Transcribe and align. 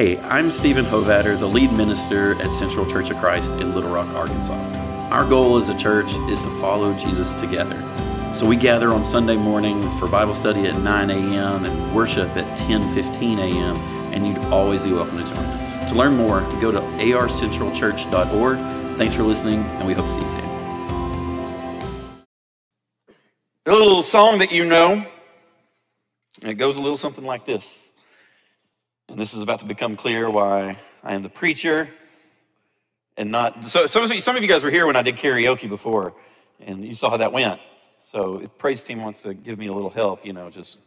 Hey, 0.00 0.16
I'm 0.20 0.50
Stephen 0.50 0.86
Hovatter, 0.86 1.38
the 1.38 1.46
lead 1.46 1.74
minister 1.74 2.34
at 2.40 2.54
Central 2.54 2.86
Church 2.86 3.10
of 3.10 3.18
Christ 3.18 3.56
in 3.56 3.74
Little 3.74 3.90
Rock, 3.90 4.08
Arkansas. 4.14 4.54
Our 5.10 5.28
goal 5.28 5.58
as 5.58 5.68
a 5.68 5.76
church 5.76 6.10
is 6.30 6.40
to 6.40 6.48
follow 6.58 6.94
Jesus 6.94 7.34
together. 7.34 7.76
So 8.32 8.46
we 8.46 8.56
gather 8.56 8.94
on 8.94 9.04
Sunday 9.04 9.36
mornings 9.36 9.94
for 9.94 10.08
Bible 10.08 10.34
study 10.34 10.66
at 10.68 10.80
9 10.80 11.10
a.m. 11.10 11.66
and 11.66 11.94
worship 11.94 12.30
at 12.30 12.58
10:15 12.58 13.40
a.m. 13.40 13.76
and 14.14 14.26
you'd 14.26 14.38
always 14.46 14.82
be 14.82 14.90
welcome 14.90 15.18
to 15.18 15.24
join 15.34 15.44
us. 15.44 15.90
To 15.90 15.94
learn 15.94 16.16
more, 16.16 16.40
go 16.62 16.72
to 16.72 16.80
arcentralchurch.org. 16.80 18.58
Thanks 18.96 19.12
for 19.12 19.22
listening, 19.22 19.60
and 19.60 19.86
we 19.86 19.92
hope 19.92 20.06
to 20.06 20.12
see 20.12 20.22
you 20.22 20.28
soon. 20.28 20.44
A 23.66 23.72
little 23.74 24.02
song 24.02 24.38
that 24.38 24.50
you 24.50 24.64
know, 24.64 25.04
and 26.40 26.50
it 26.50 26.54
goes 26.54 26.78
a 26.78 26.80
little 26.80 26.96
something 26.96 27.26
like 27.26 27.44
this. 27.44 27.89
And 29.10 29.18
this 29.18 29.34
is 29.34 29.42
about 29.42 29.58
to 29.58 29.64
become 29.66 29.96
clear 29.96 30.30
why 30.30 30.76
I 31.02 31.14
am 31.14 31.22
the 31.22 31.28
preacher 31.28 31.88
and 33.16 33.32
not. 33.32 33.64
So, 33.64 33.86
some 33.86 34.04
of, 34.04 34.12
you, 34.12 34.20
some 34.20 34.36
of 34.36 34.42
you 34.42 34.48
guys 34.48 34.62
were 34.62 34.70
here 34.70 34.86
when 34.86 34.94
I 34.94 35.02
did 35.02 35.16
karaoke 35.16 35.68
before, 35.68 36.14
and 36.60 36.84
you 36.84 36.94
saw 36.94 37.10
how 37.10 37.16
that 37.16 37.32
went. 37.32 37.60
So, 37.98 38.38
if 38.38 38.56
praise 38.56 38.84
team 38.84 39.02
wants 39.02 39.22
to 39.22 39.34
give 39.34 39.58
me 39.58 39.66
a 39.66 39.72
little 39.72 39.90
help, 39.90 40.24
you 40.24 40.32
know, 40.32 40.48
just 40.48 40.78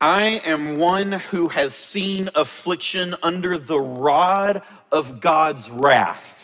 I 0.00 0.42
am 0.44 0.78
one 0.78 1.12
who 1.12 1.46
has 1.46 1.72
seen 1.72 2.30
affliction 2.34 3.14
under 3.22 3.58
the 3.58 3.78
rod 3.78 4.62
of 4.90 5.20
God's 5.20 5.70
wrath 5.70 6.39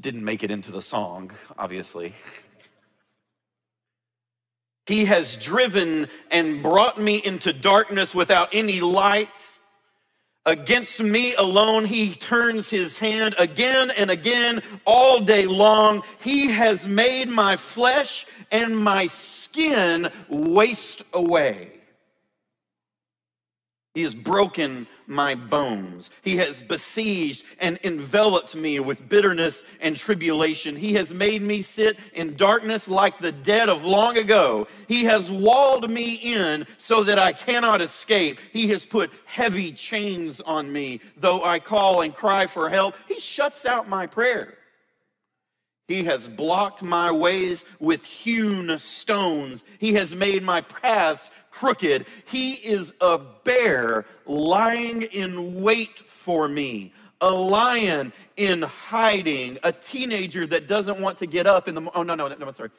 didn't 0.00 0.24
make 0.24 0.42
it 0.42 0.50
into 0.50 0.72
the 0.72 0.82
song, 0.82 1.30
obviously. 1.58 2.14
He 4.86 5.04
has 5.04 5.36
driven 5.36 6.08
and 6.30 6.62
brought 6.62 7.00
me 7.00 7.22
into 7.24 7.52
darkness 7.52 8.14
without 8.14 8.48
any 8.52 8.80
light. 8.80 9.58
Against 10.46 11.00
me 11.00 11.34
alone, 11.34 11.84
he 11.84 12.14
turns 12.14 12.70
his 12.70 12.96
hand 12.96 13.34
again 13.38 13.90
and 13.90 14.10
again 14.10 14.62
all 14.86 15.20
day 15.20 15.46
long. 15.46 16.02
He 16.20 16.48
has 16.48 16.88
made 16.88 17.28
my 17.28 17.56
flesh 17.56 18.26
and 18.50 18.76
my 18.76 19.06
skin 19.06 20.08
waste 20.28 21.02
away. 21.12 21.79
He 23.94 24.02
has 24.02 24.14
broken 24.14 24.86
my 25.08 25.34
bones. 25.34 26.10
He 26.22 26.36
has 26.36 26.62
besieged 26.62 27.44
and 27.58 27.76
enveloped 27.82 28.54
me 28.54 28.78
with 28.78 29.08
bitterness 29.08 29.64
and 29.80 29.96
tribulation. 29.96 30.76
He 30.76 30.92
has 30.94 31.12
made 31.12 31.42
me 31.42 31.60
sit 31.60 31.98
in 32.14 32.36
darkness 32.36 32.88
like 32.88 33.18
the 33.18 33.32
dead 33.32 33.68
of 33.68 33.84
long 33.84 34.16
ago. 34.16 34.68
He 34.86 35.04
has 35.04 35.28
walled 35.28 35.90
me 35.90 36.14
in 36.14 36.66
so 36.78 37.02
that 37.02 37.18
I 37.18 37.32
cannot 37.32 37.80
escape. 37.80 38.38
He 38.52 38.68
has 38.68 38.86
put 38.86 39.10
heavy 39.24 39.72
chains 39.72 40.40
on 40.40 40.72
me. 40.72 41.00
Though 41.16 41.42
I 41.42 41.58
call 41.58 42.02
and 42.02 42.14
cry 42.14 42.46
for 42.46 42.70
help, 42.70 42.94
he 43.08 43.18
shuts 43.18 43.66
out 43.66 43.88
my 43.88 44.06
prayer. 44.06 44.56
He 45.90 46.04
has 46.04 46.28
blocked 46.28 46.84
my 46.84 47.10
ways 47.10 47.64
with 47.80 48.04
hewn 48.04 48.78
stones. 48.78 49.64
He 49.80 49.94
has 49.94 50.14
made 50.14 50.44
my 50.44 50.60
paths 50.60 51.32
crooked. 51.50 52.06
He 52.26 52.52
is 52.52 52.94
a 53.00 53.18
bear 53.18 54.06
lying 54.26 55.02
in 55.02 55.62
wait 55.62 55.98
for 55.98 56.48
me, 56.48 56.92
a 57.20 57.30
lion 57.30 58.12
in 58.36 58.62
hiding, 58.62 59.58
a 59.62 59.72
teenager 59.72 60.46
that 60.46 60.66
doesn't 60.66 61.00
want 61.00 61.18
to 61.18 61.26
get 61.26 61.46
up 61.46 61.68
in 61.68 61.74
the. 61.74 61.82
Oh, 61.94 62.02
no, 62.02 62.14
no, 62.14 62.28
no, 62.28 62.46
I'm 62.46 62.52
sorry. 62.52 62.70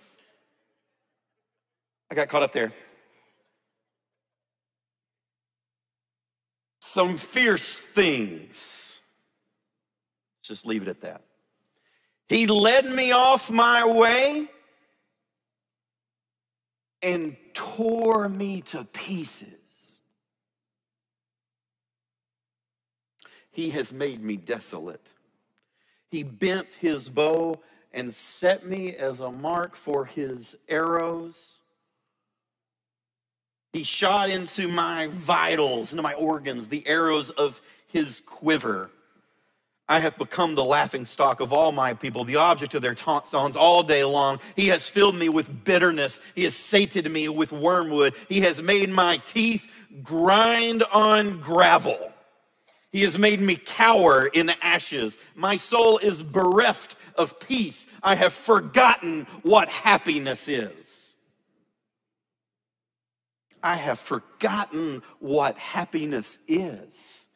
I 2.10 2.16
got 2.16 2.28
caught 2.28 2.44
up 2.44 2.52
there. 2.52 2.72
Some 6.82 7.18
fierce 7.18 7.80
things. 7.80 9.00
Just 10.44 10.66
leave 10.66 10.82
it 10.82 10.88
at 10.88 11.02
that. 11.02 11.22
He 12.28 12.48
led 12.48 12.86
me 12.86 13.12
off 13.12 13.52
my 13.52 13.86
way 13.86 14.50
and 17.02 17.36
tore 17.54 18.30
me 18.30 18.62
to 18.62 18.86
pieces. 18.86 20.02
He 23.52 23.72
has 23.72 23.94
made 23.94 24.24
me 24.24 24.38
desolate. 24.38 25.06
He 26.10 26.24
bent 26.24 26.68
his 26.80 27.10
bow 27.10 27.60
and 27.94 28.14
set 28.14 28.66
me 28.66 28.96
as 28.96 29.20
a 29.20 29.32
mark 29.32 29.76
for 29.76 30.06
his 30.06 30.58
arrows. 30.70 31.60
He 33.74 33.84
shot 33.84 34.30
into 34.30 34.68
my 34.68 35.08
vitals, 35.08 35.92
into 35.92 36.04
my 36.04 36.14
organs, 36.14 36.68
the 36.68 36.86
arrows 36.88 37.30
of 37.32 37.62
his 37.88 38.22
quiver. 38.22 38.90
I 39.92 40.00
have 40.00 40.18
become 40.18 40.56
the 40.56 40.64
laughing 40.64 41.04
stock 41.04 41.42
of 41.42 41.52
all 41.52 41.74
my 41.74 41.94
people, 41.94 42.24
the 42.24 42.38
object 42.38 42.76
of 42.76 42.82
their 42.82 42.96
taunt 42.96 43.28
songs 43.28 43.58
all 43.58 43.84
day 43.84 44.06
long. 44.06 44.40
He 44.56 44.70
has 44.70 44.88
filled 44.88 45.18
me 45.18 45.28
with 45.28 45.66
bitterness. 45.66 46.22
He 46.34 46.46
has 46.46 46.56
sated 46.56 47.12
me 47.12 47.28
with 47.28 47.52
wormwood. 47.52 48.16
He 48.30 48.40
has 48.40 48.62
made 48.62 48.90
my 48.90 49.18
teeth 49.18 49.70
grind 50.02 50.84
on 50.94 51.42
gravel. 51.42 52.14
He 52.94 53.02
has 53.02 53.20
made 53.20 53.42
me 53.42 53.58
cower 53.58 54.28
in 54.28 54.52
ashes. 54.62 55.18
My 55.36 55.58
soul 55.58 55.98
is 55.98 56.24
bereft 56.24 56.96
of 57.16 57.38
peace. 57.42 57.86
I 58.02 58.16
have 58.16 58.32
forgotten 58.32 59.28
what 59.42 59.68
happiness 59.68 60.48
is. 60.48 61.18
I 63.62 63.76
have 63.76 64.00
forgotten 64.00 65.04
what 65.20 65.58
happiness 65.58 66.40
is. 66.48 67.28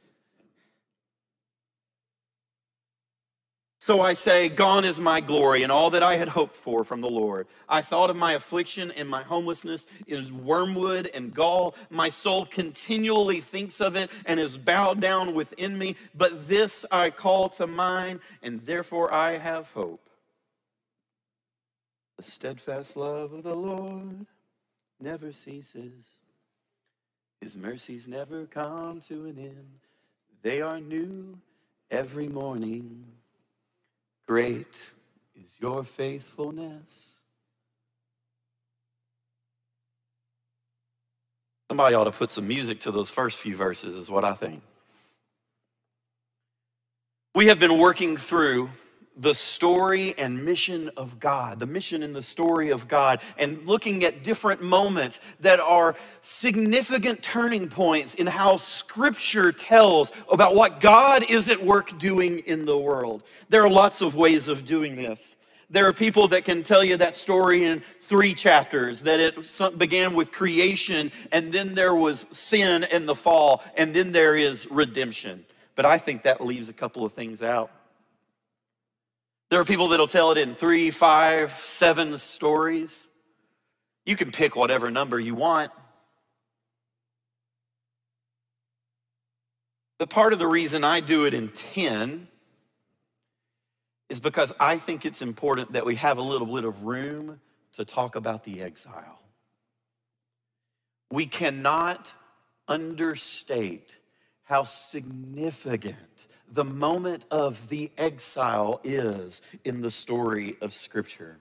So 3.85 4.01
I 4.01 4.13
say, 4.13 4.50
Gone 4.50 4.84
is 4.84 5.00
my 5.00 5.22
glory 5.22 5.62
and 5.62 5.72
all 5.72 5.91
that 5.91 6.01
I 6.01 6.16
had 6.16 6.28
hoped 6.28 6.56
for 6.56 6.84
from 6.84 7.01
the 7.01 7.07
Lord. 7.07 7.46
I 7.69 7.84
thought 7.84 8.09
of 8.09 8.16
my 8.16 8.34
affliction 8.34 8.90
and 8.90 9.07
my 9.07 9.22
homelessness 9.22 9.85
is 10.07 10.34
wormwood 10.34 11.11
and 11.14 11.32
gall. 11.32 11.76
My 11.91 12.09
soul 12.09 12.47
continually 12.47 13.41
thinks 13.41 13.82
of 13.82 13.96
it 13.96 14.09
and 14.26 14.40
is 14.40 14.58
bowed 14.58 15.02
down 15.02 15.35
within 15.35 15.78
me. 15.78 15.97
But 16.16 16.47
this 16.47 16.84
I 16.90 17.11
call 17.11 17.49
to 17.49 17.67
mind, 17.67 18.22
and 18.41 18.59
therefore 18.66 19.14
I 19.14 19.37
have 19.37 19.72
hope. 19.73 20.09
The 22.17 22.23
steadfast 22.23 22.97
love 22.97 23.34
of 23.34 23.43
the 23.43 23.53
Lord 23.53 24.26
never 24.99 25.31
ceases, 25.31 26.17
His 27.40 27.55
mercies 27.55 28.08
never 28.08 28.47
come 28.47 28.99
to 29.02 29.28
an 29.28 29.38
end. 29.38 29.78
They 30.41 30.59
are 30.64 30.79
new 30.79 31.38
every 31.91 32.28
morning. 32.28 33.15
Great 34.27 34.93
is 35.39 35.57
your 35.59 35.83
faithfulness. 35.83 37.22
Somebody 41.69 41.95
ought 41.95 42.05
to 42.05 42.11
put 42.11 42.29
some 42.29 42.47
music 42.47 42.79
to 42.81 42.91
those 42.91 43.09
first 43.09 43.39
few 43.39 43.55
verses, 43.55 43.95
is 43.95 44.09
what 44.09 44.23
I 44.23 44.33
think. 44.33 44.61
We 47.33 47.47
have 47.47 47.59
been 47.59 47.77
working 47.77 48.17
through 48.17 48.69
the 49.17 49.34
story 49.34 50.14
and 50.17 50.44
mission 50.44 50.90
of 50.97 51.20
God, 51.20 51.59
the 51.59 51.66
mission 51.66 52.03
and 52.03 52.16
the 52.16 52.22
story 52.22 52.70
of 52.70 52.88
God, 52.88 53.22
and 53.38 53.66
looking 53.66 54.03
at 54.03 54.23
different 54.23 54.62
moments 54.62 55.20
that 55.40 55.59
are 55.59 55.96
significant 56.22 57.22
turning 57.22 57.70
points 57.70 58.16
in 58.16 58.28
how 58.28 58.58
Scripture 58.58 59.52
tells 59.52 60.12
about 60.32 60.56
what 60.56 60.82
God 60.82 61.29
is 61.29 61.50
at 61.50 61.64
work 61.64 61.97
doing 61.97 62.40
in 62.40 62.66
the 62.66 62.78
world. 62.78 63.23
There 63.50 63.64
are 63.64 63.70
lots 63.70 64.02
of 64.02 64.16
ways 64.16 64.47
of 64.47 64.66
doing 64.66 64.96
this. 64.96 65.38
There 65.70 65.88
are 65.88 65.94
people 65.94 66.28
that 66.28 66.46
can 66.46 66.62
tell 66.62 66.84
you 66.84 66.97
that 66.97 67.16
story 67.16 67.64
in 67.64 67.82
three 68.00 68.34
chapters 68.34 69.02
that 69.03 69.20
it 69.20 69.79
began 69.79 70.14
with 70.14 70.32
creation, 70.32 71.12
and 71.32 71.52
then 71.52 71.73
there 71.73 71.96
was 71.96 72.26
sin 72.32 72.84
and 72.84 73.08
the 73.08 73.16
fall, 73.16 73.64
and 73.76 73.94
then 73.94 74.12
there 74.12 74.35
is 74.35 74.67
redemption. 74.70 75.46
But 75.73 75.85
I 75.85 75.97
think 75.97 76.23
that 76.23 76.40
leaves 76.40 76.70
a 76.70 76.73
couple 76.73 77.03
of 77.03 77.14
things 77.14 77.41
out. 77.41 77.72
There 79.49 79.59
are 79.59 79.65
people 79.65 79.89
that'll 79.89 80.07
tell 80.07 80.31
it 80.31 80.37
in 80.37 80.55
three, 80.55 80.91
five, 80.91 81.51
seven 81.51 82.17
stories. 82.17 83.09
You 84.05 84.15
can 84.15 84.31
pick 84.31 84.55
whatever 84.55 84.89
number 84.89 85.19
you 85.19 85.35
want. 85.35 85.71
But 89.97 90.09
part 90.09 90.33
of 90.33 90.39
the 90.39 90.47
reason 90.47 90.83
I 90.83 90.99
do 90.99 91.25
it 91.25 91.33
in 91.33 91.49
10 91.49 92.27
is 94.09 94.19
because 94.19 94.53
I 94.59 94.77
think 94.77 95.05
it's 95.05 95.21
important 95.21 95.73
that 95.73 95.85
we 95.85 95.95
have 95.95 96.17
a 96.17 96.21
little 96.21 96.47
bit 96.47 96.65
of 96.65 96.83
room 96.83 97.39
to 97.73 97.85
talk 97.85 98.15
about 98.15 98.43
the 98.43 98.61
exile. 98.61 99.19
We 101.11 101.25
cannot 101.25 102.13
understate 102.67 103.95
how 104.43 104.63
significant 104.63 105.95
the 106.55 106.63
moment 106.63 107.25
of 107.31 107.67
the 107.67 107.91
exile 107.97 108.79
is 108.84 109.41
in 109.66 109.81
the 109.81 109.91
story 109.91 110.55
of 110.61 110.73
Scripture. 110.73 111.37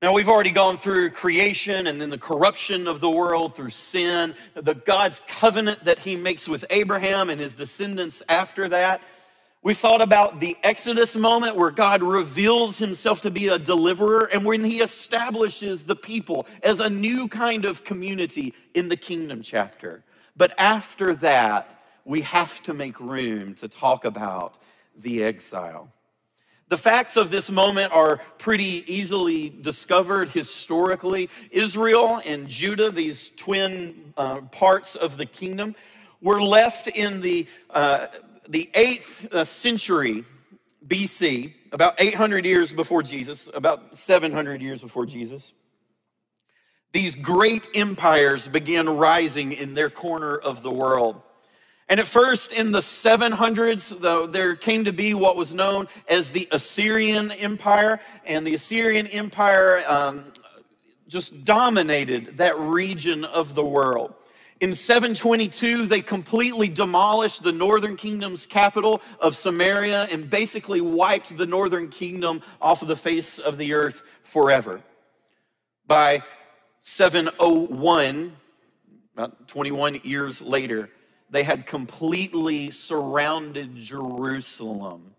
Now, 0.00 0.14
we've 0.14 0.28
already 0.28 0.50
gone 0.50 0.78
through 0.78 1.10
creation 1.10 1.86
and 1.86 2.00
then 2.00 2.10
the 2.10 2.18
corruption 2.18 2.88
of 2.88 3.00
the 3.00 3.10
world 3.10 3.54
through 3.54 3.70
sin, 3.70 4.34
the 4.54 4.74
God's 4.74 5.20
covenant 5.28 5.84
that 5.84 6.00
he 6.00 6.16
makes 6.16 6.48
with 6.48 6.64
Abraham 6.70 7.30
and 7.30 7.38
his 7.38 7.54
descendants 7.54 8.22
after 8.28 8.70
that. 8.70 9.02
We 9.62 9.74
thought 9.74 10.00
about 10.00 10.40
the 10.40 10.56
Exodus 10.64 11.14
moment 11.14 11.54
where 11.54 11.70
God 11.70 12.02
reveals 12.02 12.78
himself 12.78 13.20
to 13.20 13.30
be 13.30 13.48
a 13.48 13.58
deliverer 13.58 14.28
and 14.32 14.44
when 14.44 14.64
he 14.64 14.80
establishes 14.80 15.84
the 15.84 15.94
people 15.94 16.46
as 16.64 16.80
a 16.80 16.90
new 16.90 17.28
kind 17.28 17.64
of 17.64 17.84
community 17.84 18.54
in 18.74 18.88
the 18.88 18.96
kingdom 18.96 19.42
chapter. 19.42 20.02
But 20.36 20.54
after 20.58 21.14
that, 21.16 21.81
we 22.04 22.22
have 22.22 22.62
to 22.64 22.74
make 22.74 22.98
room 23.00 23.54
to 23.56 23.68
talk 23.68 24.04
about 24.04 24.56
the 24.96 25.22
exile. 25.22 25.88
The 26.68 26.76
facts 26.76 27.16
of 27.16 27.30
this 27.30 27.50
moment 27.50 27.92
are 27.92 28.16
pretty 28.38 28.84
easily 28.86 29.50
discovered 29.50 30.30
historically. 30.30 31.28
Israel 31.50 32.22
and 32.24 32.48
Judah, 32.48 32.90
these 32.90 33.30
twin 33.30 34.14
uh, 34.16 34.40
parts 34.42 34.96
of 34.96 35.16
the 35.16 35.26
kingdom, 35.26 35.74
were 36.22 36.40
left 36.40 36.88
in 36.88 37.20
the 37.20 37.46
uh, 37.70 38.06
the 38.48 38.70
8th 38.74 39.32
uh, 39.32 39.44
century 39.44 40.24
BC, 40.86 41.52
about 41.72 41.94
800 41.98 42.44
years 42.44 42.72
before 42.72 43.02
Jesus, 43.02 43.48
about 43.54 43.96
700 43.96 44.60
years 44.60 44.82
before 44.82 45.06
Jesus, 45.06 45.52
these 46.92 47.16
great 47.16 47.68
empires 47.74 48.48
began 48.48 48.88
rising 48.88 49.52
in 49.52 49.74
their 49.74 49.88
corner 49.88 50.36
of 50.36 50.62
the 50.62 50.70
world. 50.70 51.22
And 51.92 52.00
at 52.00 52.06
first, 52.06 52.54
in 52.54 52.72
the 52.72 52.78
700s, 52.78 54.00
though, 54.00 54.26
there 54.26 54.56
came 54.56 54.86
to 54.86 54.94
be 54.94 55.12
what 55.12 55.36
was 55.36 55.52
known 55.52 55.88
as 56.08 56.30
the 56.30 56.48
Assyrian 56.50 57.30
Empire. 57.32 58.00
And 58.24 58.46
the 58.46 58.54
Assyrian 58.54 59.06
Empire 59.08 59.84
um, 59.86 60.24
just 61.06 61.44
dominated 61.44 62.38
that 62.38 62.58
region 62.58 63.26
of 63.26 63.54
the 63.54 63.62
world. 63.62 64.14
In 64.62 64.74
722, 64.74 65.84
they 65.84 66.00
completely 66.00 66.66
demolished 66.66 67.42
the 67.42 67.52
northern 67.52 67.96
kingdom's 67.96 68.46
capital 68.46 69.02
of 69.20 69.36
Samaria 69.36 70.04
and 70.10 70.30
basically 70.30 70.80
wiped 70.80 71.36
the 71.36 71.46
northern 71.46 71.90
kingdom 71.90 72.40
off 72.62 72.80
of 72.80 72.88
the 72.88 72.96
face 72.96 73.38
of 73.38 73.58
the 73.58 73.74
earth 73.74 74.00
forever. 74.22 74.80
By 75.86 76.22
701, 76.80 78.32
about 79.14 79.46
21 79.46 80.00
years 80.04 80.40
later, 80.40 80.88
they 81.32 81.42
had 81.42 81.66
completely 81.66 82.70
surrounded 82.70 83.74
Jerusalem. 83.74 85.14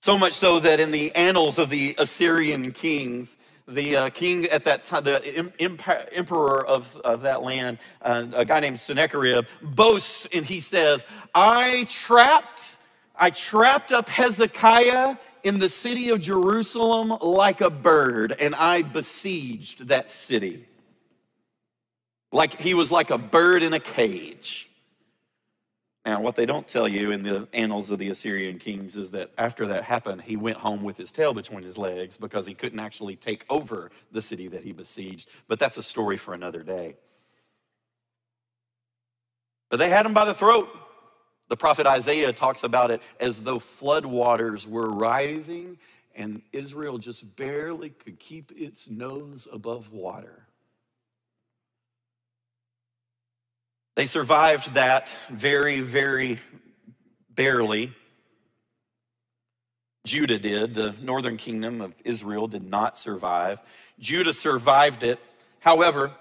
So 0.00 0.18
much 0.18 0.32
so 0.32 0.58
that 0.60 0.80
in 0.80 0.90
the 0.90 1.14
annals 1.14 1.58
of 1.58 1.70
the 1.70 1.94
Assyrian 1.98 2.72
kings, 2.72 3.36
the 3.68 3.96
uh, 3.96 4.10
king 4.10 4.46
at 4.46 4.64
that 4.64 4.82
time, 4.82 5.04
the 5.04 5.52
emperor 5.60 6.66
of, 6.66 6.96
of 7.04 7.22
that 7.22 7.42
land, 7.42 7.78
uh, 8.00 8.26
a 8.32 8.44
guy 8.44 8.60
named 8.60 8.80
Sennacherib, 8.80 9.44
boasts 9.62 10.26
and 10.32 10.44
he 10.44 10.58
says, 10.58 11.06
I 11.34 11.84
trapped, 11.88 12.78
I 13.14 13.30
trapped 13.30 13.92
up 13.92 14.08
Hezekiah 14.08 15.16
in 15.44 15.58
the 15.58 15.68
city 15.68 16.08
of 16.08 16.20
Jerusalem 16.20 17.16
like 17.20 17.60
a 17.60 17.70
bird, 17.70 18.34
and 18.40 18.54
I 18.54 18.82
besieged 18.82 19.88
that 19.88 20.10
city. 20.10 20.66
Like 22.32 22.60
he 22.60 22.74
was 22.74 22.90
like 22.90 23.10
a 23.10 23.18
bird 23.18 23.62
in 23.62 23.74
a 23.74 23.80
cage. 23.80 24.68
Now, 26.04 26.20
what 26.20 26.34
they 26.34 26.46
don't 26.46 26.66
tell 26.66 26.88
you 26.88 27.12
in 27.12 27.22
the 27.22 27.46
annals 27.52 27.92
of 27.92 27.98
the 28.00 28.10
Assyrian 28.10 28.58
kings 28.58 28.96
is 28.96 29.12
that 29.12 29.30
after 29.38 29.68
that 29.68 29.84
happened, 29.84 30.22
he 30.22 30.36
went 30.36 30.56
home 30.56 30.82
with 30.82 30.96
his 30.96 31.12
tail 31.12 31.32
between 31.32 31.62
his 31.62 31.78
legs 31.78 32.16
because 32.16 32.44
he 32.44 32.54
couldn't 32.54 32.80
actually 32.80 33.14
take 33.14 33.44
over 33.48 33.92
the 34.10 34.20
city 34.20 34.48
that 34.48 34.64
he 34.64 34.72
besieged. 34.72 35.28
But 35.46 35.60
that's 35.60 35.76
a 35.76 35.82
story 35.82 36.16
for 36.16 36.34
another 36.34 36.64
day. 36.64 36.96
But 39.70 39.76
they 39.78 39.90
had 39.90 40.04
him 40.04 40.12
by 40.12 40.24
the 40.24 40.34
throat. 40.34 40.68
The 41.48 41.56
prophet 41.56 41.86
Isaiah 41.86 42.32
talks 42.32 42.64
about 42.64 42.90
it 42.90 43.00
as 43.20 43.42
though 43.42 43.58
floodwaters 43.58 44.66
were 44.66 44.88
rising 44.88 45.78
and 46.14 46.42
Israel 46.52 46.98
just 46.98 47.36
barely 47.36 47.90
could 47.90 48.18
keep 48.18 48.52
its 48.52 48.90
nose 48.90 49.46
above 49.52 49.92
water. 49.92 50.41
They 53.94 54.06
survived 54.06 54.74
that 54.74 55.10
very, 55.28 55.80
very 55.80 56.38
barely. 57.30 57.92
Judah 60.04 60.38
did. 60.38 60.74
The 60.74 60.94
northern 61.00 61.36
kingdom 61.36 61.80
of 61.80 61.94
Israel 62.04 62.48
did 62.48 62.64
not 62.64 62.98
survive. 62.98 63.60
Judah 63.98 64.32
survived 64.32 65.02
it. 65.02 65.20
However, 65.60 66.12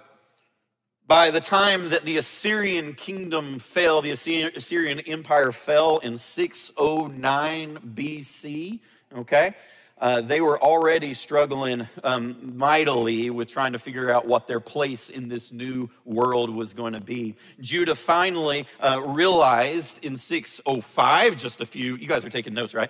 by 1.07 1.31
the 1.31 1.39
time 1.39 1.89
that 1.89 2.05
the 2.05 2.17
Assyrian 2.17 2.93
kingdom 2.93 3.59
fell, 3.59 4.01
the 4.01 4.11
Assyrian 4.11 4.99
empire 5.01 5.51
fell 5.51 5.97
in 5.97 6.17
609 6.17 7.77
BC, 7.95 8.79
okay? 9.17 9.55
Uh, 10.01 10.19
they 10.19 10.41
were 10.41 10.59
already 10.63 11.13
struggling 11.13 11.87
um, 12.03 12.57
mightily 12.57 13.29
with 13.29 13.47
trying 13.47 13.71
to 13.71 13.77
figure 13.77 14.11
out 14.11 14.25
what 14.25 14.47
their 14.47 14.59
place 14.59 15.11
in 15.11 15.29
this 15.29 15.51
new 15.51 15.87
world 16.05 16.49
was 16.49 16.73
going 16.73 16.93
to 16.93 16.99
be. 16.99 17.35
Judah 17.59 17.93
finally 17.93 18.65
uh, 18.79 18.99
realized 19.05 20.03
in 20.03 20.17
605, 20.17 21.37
just 21.37 21.61
a 21.61 21.67
few, 21.67 21.97
you 21.97 22.07
guys 22.07 22.25
are 22.25 22.31
taking 22.31 22.55
notes, 22.55 22.73
right? 22.73 22.89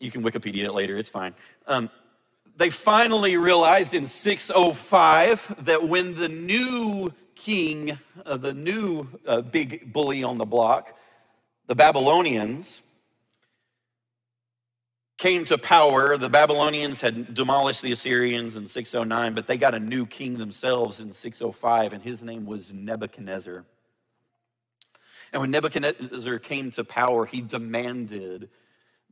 You 0.00 0.10
can 0.10 0.22
Wikipedia 0.22 0.64
it 0.64 0.74
later, 0.74 0.98
it's 0.98 1.08
fine. 1.08 1.34
Um, 1.66 1.88
they 2.56 2.68
finally 2.68 3.38
realized 3.38 3.94
in 3.94 4.06
605 4.06 5.64
that 5.64 5.88
when 5.88 6.14
the 6.14 6.28
new 6.28 7.10
king, 7.34 7.98
uh, 8.26 8.36
the 8.36 8.52
new 8.52 9.08
uh, 9.26 9.40
big 9.40 9.94
bully 9.94 10.22
on 10.22 10.36
the 10.36 10.44
block, 10.44 10.94
the 11.68 11.74
Babylonians, 11.74 12.82
came 15.16 15.44
to 15.46 15.58
power. 15.58 16.16
The 16.16 16.28
Babylonians 16.28 17.00
had 17.00 17.34
demolished 17.34 17.82
the 17.82 17.92
Assyrians 17.92 18.56
in 18.56 18.66
609, 18.66 19.34
but 19.34 19.46
they 19.46 19.56
got 19.56 19.74
a 19.74 19.80
new 19.80 20.06
king 20.06 20.38
themselves 20.38 21.00
in 21.00 21.12
605, 21.12 21.92
and 21.92 22.02
his 22.02 22.22
name 22.22 22.46
was 22.46 22.72
Nebuchadnezzar. 22.72 23.64
And 25.32 25.40
when 25.40 25.50
Nebuchadnezzar 25.50 26.38
came 26.38 26.70
to 26.72 26.84
power, 26.84 27.26
he 27.26 27.40
demanded 27.40 28.50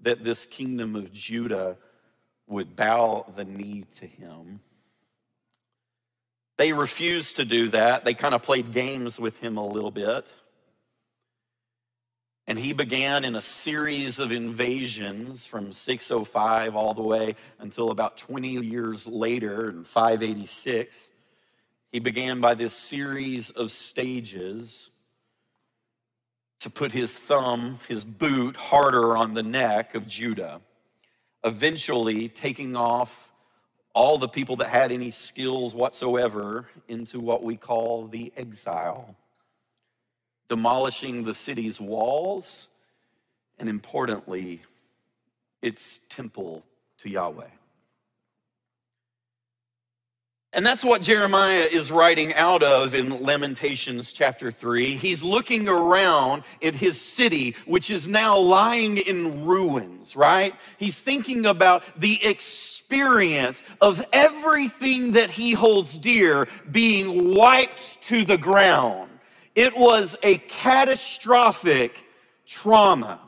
that 0.02 0.25
this 0.25 0.47
kingdom 0.47 0.97
of 0.97 1.12
Judah 1.12 1.76
would 2.47 2.76
bow 2.76 3.32
the 3.37 3.44
knee 3.44 3.85
to 3.97 4.06
him. 4.06 4.61
They 6.59 6.73
refused 6.73 7.37
to 7.37 7.44
do 7.44 7.68
that. 7.71 8.04
They 8.04 8.14
kind 8.14 8.35
of 8.35 8.42
played 8.42 8.73
games 8.73 9.18
with 9.18 9.38
him 9.38 9.56
a 9.56 9.66
little 9.66 9.90
bit. 9.90 10.26
And 12.46 12.58
he 12.58 12.72
began 12.72 13.25
in 13.25 13.37
a 13.37 13.40
series 13.40 14.18
of 14.18 14.32
invasions 14.32 15.46
from 15.46 15.72
605 15.72 16.75
all 16.75 16.92
the 16.92 17.02
way 17.02 17.37
until 17.61 17.90
about 17.90 18.16
20 18.16 18.49
years 18.49 19.06
later 19.06 19.70
in 19.70 19.84
586. 19.84 21.11
He 21.92 22.00
began 22.00 22.40
by 22.40 22.54
this 22.54 22.75
series 22.75 23.50
of 23.50 23.70
stages 23.70 24.90
to 26.61 26.70
put 26.70 26.92
his 26.92 27.18
thumb, 27.18 27.78
his 27.88 28.04
boot, 28.04 28.56
harder 28.56 29.16
on 29.16 29.34
the 29.34 29.42
neck 29.42 29.94
of 29.94 30.06
Judah, 30.06 30.61
eventually 31.44 32.28
taking 32.28 32.76
off 32.76 33.32
all 33.94 34.16
the 34.16 34.28
people 34.28 34.56
that 34.56 34.68
had 34.68 34.90
any 34.90 35.11
skills 35.11 35.75
whatsoever 35.75 36.66
into 36.88 37.20
what 37.20 37.42
we 37.42 37.56
call 37.56 38.06
the 38.06 38.32
exile, 38.37 39.16
demolishing 40.52 41.25
the 41.25 41.32
city's 41.32 41.80
walls, 41.80 42.68
and 43.59 43.71
importantly, 43.71 44.61
its 45.62 46.00
temple 46.11 46.62
to 46.99 47.09
Yahweh. 47.09 47.49
And 50.52 50.66
that's 50.66 50.85
what 50.85 51.00
Jeremiah 51.00 51.66
is 51.73 51.90
writing 51.90 52.35
out 52.35 52.62
of 52.62 52.94
in 52.94 53.23
Lamentations 53.23 54.12
chapter 54.12 54.52
3. 54.52 54.97
He's 54.97 55.25
looking 55.25 55.71
around 55.71 56.42
at 56.62 56.75
his 56.75 57.00
city, 57.00 57.56
which 57.64 57.88
is 57.88 58.06
now 58.06 58.37
lying 58.37 58.99
in 58.99 59.47
ruins, 59.47 60.14
right? 60.14 60.54
He's 60.76 61.00
thinking 61.00 61.47
about 61.47 61.82
the 61.99 62.23
experience 62.23 63.62
of 63.80 64.04
everything 64.12 65.12
that 65.12 65.30
he 65.30 65.54
holds 65.54 65.99
dear 65.99 66.47
being 66.71 67.35
wiped 67.35 68.02
to 68.02 68.26
the 68.26 68.37
ground. 68.37 69.09
It 69.54 69.76
was 69.76 70.16
a 70.23 70.38
catastrophic 70.38 72.06
trauma. 72.47 73.21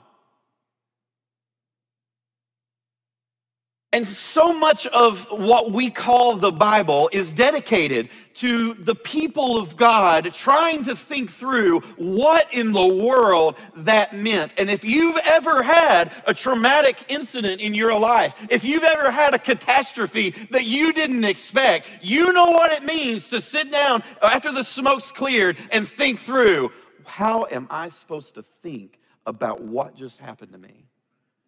And 3.95 4.09
so 4.09 4.53
much 4.53 4.89
of 4.89 5.25
what 5.31 5.71
we 5.71 5.89
call 5.89 6.35
the 6.35 6.51
Bible 6.51 7.09
is 7.13 7.33
dedicated 7.33 8.09
to 8.35 8.75
the 8.75 8.97
people 8.97 9.57
of 9.57 9.77
God 9.77 10.35
trying 10.35 10.83
to 10.87 10.97
think 10.97 11.31
through 11.31 11.79
what 11.97 12.53
in 12.53 12.73
the 12.73 12.85
world 12.85 13.55
that 13.77 14.13
meant. 14.13 14.53
And 14.59 14.69
if 14.69 14.85
you've 14.85 15.17
ever 15.19 15.63
had 15.63 16.11
a 16.27 16.35
traumatic 16.35 17.05
incident 17.07 17.61
in 17.61 17.73
your 17.73 17.97
life, 17.97 18.35
if 18.51 18.65
you've 18.65 18.83
ever 18.83 19.13
had 19.13 19.33
a 19.33 19.39
catastrophe 19.39 20.31
that 20.51 20.65
you 20.65 20.93
didn't 20.93 21.23
expect, 21.23 21.87
you 22.03 22.33
know 22.33 22.47
what 22.47 22.73
it 22.73 22.83
means 22.83 23.29
to 23.29 23.41
sit 23.41 23.71
down 23.71 24.03
after 24.21 24.51
the 24.51 24.65
smoke's 24.65 25.13
cleared 25.13 25.57
and 25.71 25.87
think 25.87 26.19
through 26.19 26.73
how 27.05 27.47
am 27.49 27.69
I 27.71 27.91
supposed 27.91 28.35
to 28.35 28.43
think 28.43 28.99
about 29.25 29.63
what 29.63 29.95
just 29.95 30.19
happened 30.19 30.51
to 30.51 30.59
me? 30.59 30.89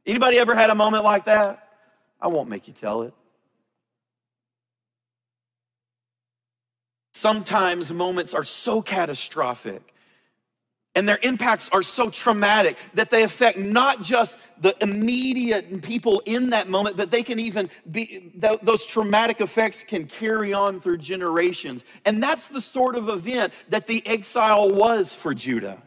Anybody 0.07 0.38
ever 0.38 0.55
had 0.55 0.71
a 0.71 0.76
moment 0.76 1.03
like 1.03 1.25
that? 1.25 1.65
I 2.20 2.28
won't 2.28 2.49
make 2.49 2.66
you 2.68 2.75
tell 2.75 3.02
it. 3.02 3.14
Sometimes 7.14 7.92
moments 7.92 8.35
are 8.35 8.44
so 8.44 8.82
catastrophic 8.82 9.94
and 10.96 11.06
their 11.06 11.18
impacts 11.23 11.68
are 11.68 11.82
so 11.82 12.08
traumatic 12.08 12.78
that 12.94 13.11
they 13.11 13.23
affect 13.23 13.58
not 13.58 14.02
just 14.02 14.38
the 14.61 14.75
immediate 14.80 15.82
people 15.82 16.23
in 16.25 16.50
that 16.50 16.68
moment, 16.68 16.96
but 16.96 17.11
they 17.11 17.23
can 17.23 17.38
even 17.38 17.68
be, 17.90 18.32
those 18.35 18.87
traumatic 18.87 19.42
effects 19.42 19.85
can 19.85 20.06
carry 20.06 20.54
on 20.54 20.80
through 20.80 20.96
generations. 20.96 21.85
And 22.06 22.23
that's 22.23 22.49
the 22.49 22.62
sort 22.62 22.96
of 22.96 23.11
event 23.11 23.52
that 23.68 23.87
the 23.87 24.04
exile 24.06 24.70
was 24.70 25.14
for 25.14 25.35
Judah. 25.35 25.82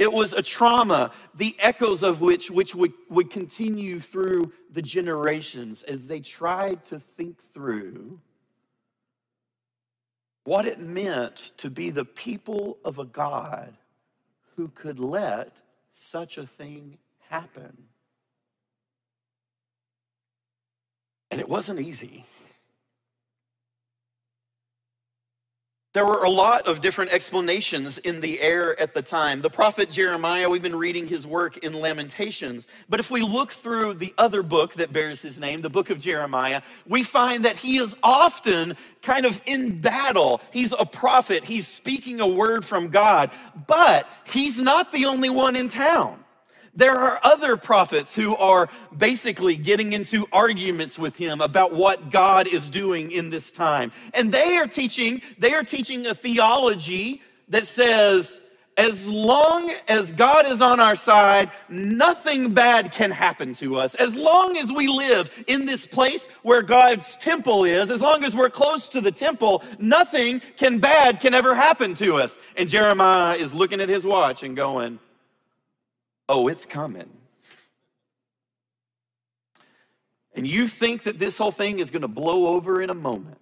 It 0.00 0.10
was 0.10 0.32
a 0.32 0.40
trauma, 0.40 1.12
the 1.34 1.54
echoes 1.58 2.02
of 2.02 2.22
which, 2.22 2.50
which 2.50 2.74
would, 2.74 2.94
would 3.10 3.28
continue 3.28 4.00
through 4.00 4.50
the 4.70 4.80
generations 4.80 5.82
as 5.82 6.06
they 6.06 6.20
tried 6.20 6.86
to 6.86 6.98
think 6.98 7.42
through 7.52 8.18
what 10.44 10.64
it 10.64 10.80
meant 10.80 11.52
to 11.58 11.68
be 11.68 11.90
the 11.90 12.06
people 12.06 12.78
of 12.82 12.98
a 12.98 13.04
God 13.04 13.76
who 14.56 14.68
could 14.68 14.98
let 14.98 15.54
such 15.92 16.38
a 16.38 16.46
thing 16.46 16.96
happen. 17.28 17.76
And 21.30 21.42
it 21.42 21.48
wasn't 21.48 21.78
easy. 21.78 22.24
There 25.92 26.06
were 26.06 26.22
a 26.22 26.30
lot 26.30 26.68
of 26.68 26.80
different 26.80 27.10
explanations 27.10 27.98
in 27.98 28.20
the 28.20 28.40
air 28.40 28.78
at 28.78 28.94
the 28.94 29.02
time. 29.02 29.42
The 29.42 29.50
prophet 29.50 29.90
Jeremiah, 29.90 30.48
we've 30.48 30.62
been 30.62 30.76
reading 30.76 31.08
his 31.08 31.26
work 31.26 31.56
in 31.58 31.72
Lamentations. 31.72 32.68
But 32.88 33.00
if 33.00 33.10
we 33.10 33.22
look 33.22 33.50
through 33.50 33.94
the 33.94 34.14
other 34.16 34.44
book 34.44 34.74
that 34.74 34.92
bears 34.92 35.20
his 35.20 35.40
name, 35.40 35.62
the 35.62 35.68
book 35.68 35.90
of 35.90 35.98
Jeremiah, 35.98 36.62
we 36.86 37.02
find 37.02 37.44
that 37.44 37.56
he 37.56 37.78
is 37.78 37.96
often 38.04 38.76
kind 39.02 39.26
of 39.26 39.42
in 39.46 39.80
battle. 39.80 40.40
He's 40.52 40.72
a 40.78 40.86
prophet, 40.86 41.42
he's 41.42 41.66
speaking 41.66 42.20
a 42.20 42.28
word 42.28 42.64
from 42.64 42.90
God, 42.90 43.32
but 43.66 44.08
he's 44.30 44.60
not 44.60 44.92
the 44.92 45.06
only 45.06 45.30
one 45.30 45.56
in 45.56 45.68
town. 45.68 46.22
There 46.74 46.96
are 46.96 47.18
other 47.22 47.56
prophets 47.56 48.14
who 48.14 48.36
are 48.36 48.68
basically 48.96 49.56
getting 49.56 49.92
into 49.92 50.26
arguments 50.32 50.98
with 50.98 51.16
him 51.16 51.40
about 51.40 51.72
what 51.72 52.10
God 52.10 52.46
is 52.46 52.70
doing 52.70 53.10
in 53.10 53.30
this 53.30 53.50
time. 53.50 53.90
And 54.14 54.32
they 54.32 54.56
are 54.56 54.66
teaching, 54.66 55.20
they 55.38 55.52
are 55.54 55.64
teaching 55.64 56.06
a 56.06 56.14
theology 56.14 57.22
that 57.48 57.66
says, 57.66 58.40
as 58.76 59.08
long 59.08 59.70
as 59.88 60.12
God 60.12 60.46
is 60.46 60.62
on 60.62 60.80
our 60.80 60.94
side, 60.94 61.50
nothing 61.68 62.54
bad 62.54 62.92
can 62.92 63.10
happen 63.10 63.54
to 63.56 63.76
us. 63.76 63.94
As 63.96 64.16
long 64.16 64.56
as 64.56 64.72
we 64.72 64.88
live 64.88 65.28
in 65.48 65.66
this 65.66 65.86
place 65.86 66.28
where 66.42 66.62
God's 66.62 67.16
temple 67.16 67.64
is, 67.64 67.90
as 67.90 68.00
long 68.00 68.24
as 68.24 68.34
we're 68.34 68.48
close 68.48 68.88
to 68.90 69.00
the 69.00 69.12
temple, 69.12 69.62
nothing 69.78 70.40
can 70.56 70.78
bad 70.78 71.20
can 71.20 71.34
ever 71.34 71.54
happen 71.54 71.94
to 71.96 72.14
us. 72.14 72.38
And 72.56 72.68
Jeremiah 72.68 73.36
is 73.36 73.52
looking 73.52 73.80
at 73.80 73.88
his 73.88 74.06
watch 74.06 74.44
and 74.44 74.56
going, 74.56 74.98
oh, 76.30 76.46
it's 76.46 76.64
coming. 76.64 77.10
And 80.32 80.46
you 80.46 80.68
think 80.68 81.02
that 81.02 81.18
this 81.18 81.36
whole 81.36 81.50
thing 81.50 81.80
is 81.80 81.90
going 81.90 82.02
to 82.02 82.08
blow 82.08 82.46
over 82.54 82.80
in 82.80 82.88
a 82.88 82.94
moment. 82.94 83.36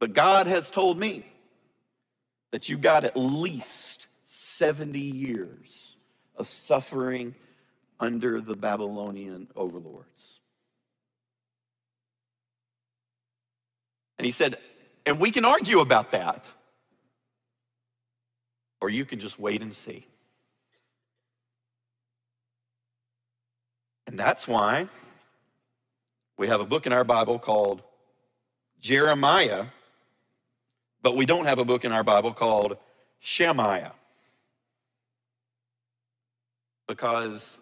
But 0.00 0.14
God 0.14 0.46
has 0.46 0.70
told 0.70 0.98
me 0.98 1.26
that 2.50 2.70
you've 2.70 2.80
got 2.80 3.04
at 3.04 3.14
least 3.14 4.06
70 4.24 4.98
years 4.98 5.98
of 6.34 6.48
suffering 6.48 7.34
under 8.00 8.40
the 8.40 8.54
Babylonian 8.54 9.48
overlords. 9.54 10.40
And 14.18 14.24
he 14.24 14.32
said, 14.32 14.56
and 15.04 15.20
we 15.20 15.30
can 15.30 15.44
argue 15.44 15.80
about 15.80 16.12
that 16.12 16.50
or 18.86 18.88
you 18.88 19.04
can 19.04 19.18
just 19.18 19.40
wait 19.40 19.62
and 19.62 19.74
see. 19.74 20.06
And 24.06 24.16
that's 24.16 24.46
why 24.46 24.86
we 26.38 26.46
have 26.46 26.60
a 26.60 26.64
book 26.64 26.86
in 26.86 26.92
our 26.92 27.02
Bible 27.02 27.40
called 27.40 27.82
Jeremiah, 28.78 29.64
but 31.02 31.16
we 31.16 31.26
don't 31.26 31.46
have 31.46 31.58
a 31.58 31.64
book 31.64 31.84
in 31.84 31.90
our 31.90 32.04
Bible 32.04 32.32
called 32.32 32.76
Shemaiah. 33.18 33.90
Because 36.86 37.58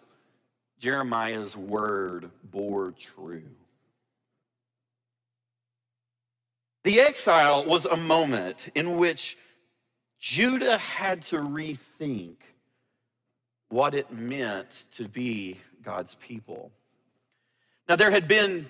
Jeremiah's 0.77 1.57
word 1.57 2.29
bore 2.51 2.91
true. 2.91 3.41
The 6.83 7.01
exile 7.01 7.65
was 7.65 7.87
a 7.87 7.97
moment 7.97 8.69
in 8.75 8.97
which 8.97 9.35
Judah 10.19 10.77
had 10.77 11.21
to 11.23 11.37
rethink 11.37 12.37
what 13.69 13.93
it 13.93 14.11
meant 14.11 14.85
to 14.91 15.07
be 15.07 15.59
God's 15.83 16.15
people. 16.15 16.71
Now, 17.87 17.95
there 17.95 18.11
had 18.11 18.27
been 18.27 18.67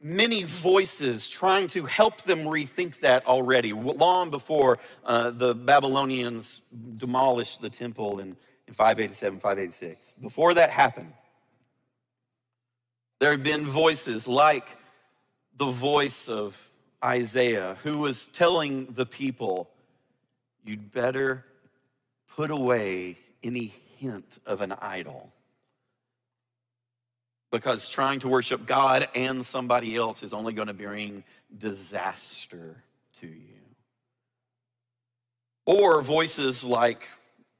many 0.00 0.44
voices 0.44 1.28
trying 1.28 1.68
to 1.68 1.84
help 1.84 2.22
them 2.22 2.40
rethink 2.40 3.00
that 3.00 3.26
already, 3.26 3.72
long 3.72 4.30
before 4.30 4.78
uh, 5.04 5.30
the 5.30 5.54
Babylonians 5.54 6.60
demolished 6.96 7.60
the 7.60 7.70
temple 7.70 8.20
in, 8.20 8.36
in 8.68 8.74
587, 8.74 9.40
586. 9.40 10.14
Before 10.14 10.54
that 10.54 10.70
happened, 10.70 11.12
there 13.18 13.30
had 13.30 13.42
been 13.42 13.64
voices 13.64 14.28
like 14.28 14.68
the 15.56 15.70
voice 15.70 16.28
of 16.28 16.56
Isaiah, 17.02 17.76
who 17.82 17.98
was 17.98 18.28
telling 18.28 18.86
the 18.92 19.06
people, 19.06 19.70
you'd 20.66 20.92
better 20.92 21.44
put 22.36 22.50
away 22.50 23.16
any 23.42 23.72
hint 23.98 24.38
of 24.44 24.60
an 24.60 24.72
idol. 24.72 25.32
Because 27.50 27.88
trying 27.88 28.20
to 28.20 28.28
worship 28.28 28.66
God 28.66 29.08
and 29.14 29.46
somebody 29.46 29.96
else 29.96 30.22
is 30.22 30.34
only 30.34 30.52
going 30.52 30.68
to 30.68 30.74
bring 30.74 31.24
disaster 31.56 32.82
to 33.20 33.26
you. 33.26 33.54
Or 35.64 36.02
voices 36.02 36.64
like 36.64 37.08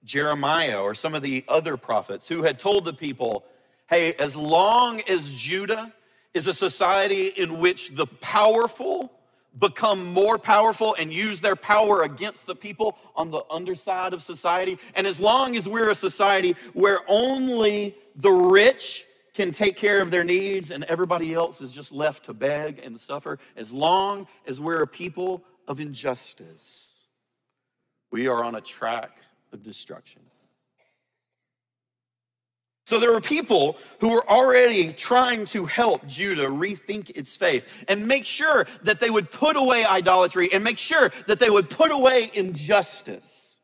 Jeremiah 0.05 0.81
or 0.81 0.95
some 0.95 1.15
of 1.15 1.23
the 1.23 1.45
other 1.49 1.77
prophets 1.77 2.29
who 2.29 2.43
had 2.43 2.59
told 2.59 2.85
the 2.85 2.93
people, 2.93 3.45
hey, 3.89 4.13
as 4.15 4.37
long 4.37 5.01
as 5.09 5.33
Judah 5.33 5.93
is 6.35 6.47
a 6.47 6.55
society 6.55 7.29
in 7.29 7.59
which 7.59 7.95
the 7.95 8.07
powerful 8.07 9.11
become 9.59 10.13
more 10.13 10.39
powerful 10.39 10.95
and 10.99 11.13
use 11.13 11.41
their 11.41 11.57
power 11.57 12.03
against 12.03 12.47
the 12.47 12.55
people 12.55 12.97
on 13.15 13.31
the 13.31 13.43
underside 13.51 14.13
of 14.13 14.23
society. 14.23 14.79
And 14.95 15.07
as 15.07 15.21
long 15.21 15.57
as 15.57 15.69
we're 15.69 15.91
a 15.91 15.95
society 15.95 16.57
where 16.75 17.01
only 17.09 17.97
the 18.17 18.31
rich 18.31 19.05
can 19.35 19.53
take 19.53 19.77
care 19.77 20.01
of 20.01 20.11
their 20.11 20.25
needs 20.25 20.71
and 20.71 20.85
everybody 20.85 21.35
else 21.35 21.61
is 21.61 21.73
just 21.73 21.93
left 21.93 22.25
to 22.25 22.35
beg 22.35 22.79
and 22.79 22.99
suffer, 22.99 23.39
as 23.57 23.73
long 23.73 24.27
as 24.47 24.61
we're 24.61 24.83
a 24.83 24.87
people 24.87 25.43
of 25.69 25.81
injustice, 25.81 27.07
we 28.11 28.29
are 28.29 28.43
on 28.43 28.55
a 28.55 28.61
track 28.61 29.19
of 29.53 29.63
destruction. 29.63 30.23
So 32.87 33.01
there 33.01 33.13
were 33.13 33.21
people 33.21 33.79
who 34.01 34.11
were 34.11 34.29
already 34.31 34.93
trying 34.93 35.45
to 35.47 35.65
help 35.65 36.07
Judah 36.07 36.47
rethink 36.47 37.11
its 37.17 37.35
faith 37.37 37.67
and 37.89 38.07
make 38.07 38.25
sure 38.25 38.69
that 38.83 39.01
they 39.01 39.11
would 39.11 39.33
put 39.33 39.57
away 39.57 39.85
idolatry 39.85 40.53
and 40.53 40.63
make 40.63 40.79
sure 40.79 41.11
that 41.27 41.41
they 41.41 41.51
would 41.51 41.69
put 41.69 41.91
away 41.91 42.31
injustice. 42.33 43.59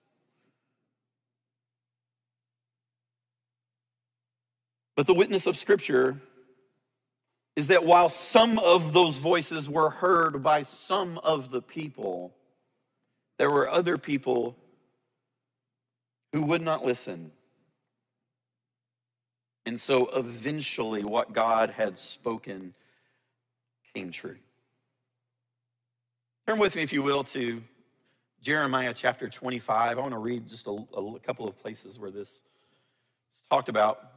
But 4.97 5.07
the 5.07 5.14
witness 5.14 5.47
of 5.47 5.57
Scripture 5.57 6.17
is 7.55 7.69
that 7.69 7.85
while 7.85 8.09
some 8.09 8.59
of 8.59 8.93
those 8.93 9.19
voices 9.19 9.69
were 9.69 9.91
heard 9.91 10.43
by 10.43 10.62
some 10.62 11.19
of 11.19 11.52
the 11.52 11.62
people, 11.62 12.35
there 13.38 13.50
were 13.50 13.71
other 13.71 13.99
people 13.99 14.57
who 16.33 16.43
would 16.43 16.62
not 16.62 16.85
listen 16.85 17.31
and 19.66 19.81
so 19.81 20.09
eventually, 20.14 21.04
what 21.04 21.33
God 21.33 21.71
had 21.71 21.99
spoken 21.99 22.75
came 23.95 24.11
true. 24.11 24.37
Turn 26.47 26.59
with 26.59 26.75
me, 26.75 26.83
if 26.83 26.92
you 26.92 27.02
will, 27.02 27.23
to 27.25 27.62
Jeremiah 28.42 28.92
chapter 28.92 29.28
25. 29.28 29.90
I 29.97 30.00
want 30.00 30.12
to 30.12 30.19
read 30.19 30.49
just 30.49 30.66
a, 30.66 30.71
a 30.71 31.19
couple 31.21 31.47
of 31.47 31.57
places 31.57 32.00
where 32.00 32.11
this 32.11 32.42
is 33.33 33.45
talked 33.49 33.69
about. 33.69 34.11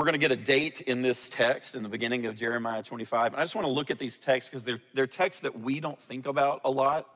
We're 0.00 0.06
going 0.06 0.18
to 0.18 0.28
get 0.28 0.32
a 0.32 0.36
date 0.36 0.80
in 0.80 1.02
this 1.02 1.28
text 1.28 1.74
in 1.74 1.82
the 1.82 1.88
beginning 1.90 2.24
of 2.24 2.34
Jeremiah 2.34 2.82
25. 2.82 3.34
And 3.34 3.36
I 3.36 3.44
just 3.44 3.54
want 3.54 3.66
to 3.66 3.70
look 3.70 3.90
at 3.90 3.98
these 3.98 4.18
texts 4.18 4.48
because 4.48 4.64
they're, 4.64 4.80
they're 4.94 5.06
texts 5.06 5.42
that 5.42 5.60
we 5.60 5.78
don't 5.78 6.00
think 6.00 6.26
about 6.26 6.62
a 6.64 6.70
lot 6.70 7.06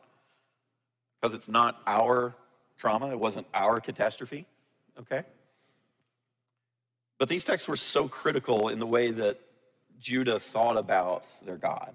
because 1.19 1.35
it's 1.35 1.49
not 1.49 1.81
our 1.87 2.35
trauma, 2.76 3.11
it 3.11 3.19
wasn't 3.19 3.47
our 3.55 3.81
catastrophe, 3.81 4.45
okay? 5.00 5.23
But 7.19 7.31
these 7.31 7.43
texts 7.43 7.71
were 7.71 7.76
so 7.76 8.07
critical 8.07 8.69
in 8.69 8.81
the 8.81 8.87
way 8.87 9.11
that 9.12 9.41
Judah 9.99 10.38
thought 10.38 10.76
about 10.76 11.25
their 11.43 11.57
God. 11.57 11.95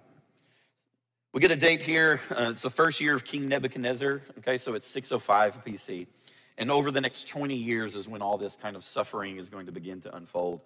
We 1.34 1.42
get 1.42 1.52
a 1.52 1.56
date 1.56 1.84
here. 1.84 2.20
Uh, 2.32 2.48
it's 2.50 2.64
the 2.64 2.72
first 2.72 3.00
year 3.00 3.14
of 3.14 3.24
King 3.24 3.48
Nebuchadnezzar, 3.48 4.24
okay, 4.40 4.58
so 4.58 4.74
it's 4.74 4.88
605 4.88 5.64
BC. 5.64 6.08
And 6.60 6.70
over 6.70 6.92
the 6.92 7.00
next 7.00 7.28
20 7.30 7.56
years 7.56 7.96
is 7.96 8.08
when 8.08 8.22
all 8.22 8.38
this 8.38 8.58
kind 8.58 8.76
of 8.76 8.84
suffering 8.84 9.38
is 9.38 9.48
going 9.48 9.66
to 9.66 9.72
begin 9.72 10.02
to 10.02 10.14
unfold. 10.14 10.60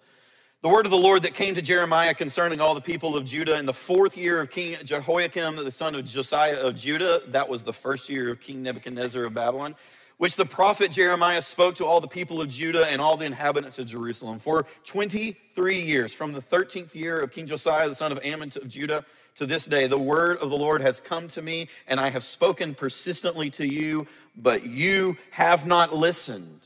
The 0.60 0.68
word 0.68 0.86
of 0.86 0.90
the 0.90 0.98
Lord 0.98 1.22
that 1.22 1.34
came 1.34 1.54
to 1.54 1.62
Jeremiah 1.62 2.14
concerning 2.14 2.60
all 2.60 2.74
the 2.74 2.80
people 2.80 3.16
of 3.16 3.24
Judah 3.24 3.56
in 3.58 3.64
the 3.64 3.72
fourth 3.72 4.16
year 4.16 4.40
of 4.40 4.50
King 4.50 4.76
Jehoiakim, 4.82 5.56
the 5.56 5.70
son 5.70 5.94
of 5.94 6.04
Josiah 6.04 6.56
of 6.56 6.74
Judah, 6.74 7.20
that 7.28 7.48
was 7.48 7.62
the 7.62 7.72
first 7.72 8.08
year 8.08 8.32
of 8.32 8.40
King 8.40 8.62
Nebuchadnezzar 8.62 9.24
of 9.24 9.34
Babylon, 9.34 9.76
which 10.16 10.34
the 10.34 10.46
prophet 10.46 10.90
Jeremiah 10.90 11.42
spoke 11.42 11.76
to 11.76 11.84
all 11.84 12.00
the 12.00 12.08
people 12.08 12.40
of 12.40 12.48
Judah 12.48 12.86
and 12.86 13.00
all 13.00 13.16
the 13.16 13.26
inhabitants 13.26 13.78
of 13.78 13.86
Jerusalem. 13.86 14.40
For 14.40 14.66
23 14.84 15.80
years, 15.80 16.12
from 16.12 16.32
the 16.32 16.40
13th 16.40 16.94
year 16.94 17.18
of 17.18 17.30
King 17.30 17.46
Josiah, 17.46 17.88
the 17.88 17.94
son 17.94 18.10
of 18.10 18.18
Amon 18.24 18.50
of 18.56 18.66
Judah, 18.66 19.04
to 19.36 19.46
this 19.46 19.66
day, 19.66 19.86
the 19.86 19.98
word 19.98 20.38
of 20.38 20.50
the 20.50 20.56
Lord 20.56 20.80
has 20.80 21.00
come 21.00 21.28
to 21.28 21.42
me, 21.42 21.68
and 21.86 21.98
I 21.98 22.10
have 22.10 22.24
spoken 22.24 22.74
persistently 22.74 23.50
to 23.50 23.66
you, 23.66 24.06
but 24.36 24.64
you 24.64 25.16
have 25.30 25.66
not 25.66 25.94
listened. 25.94 26.60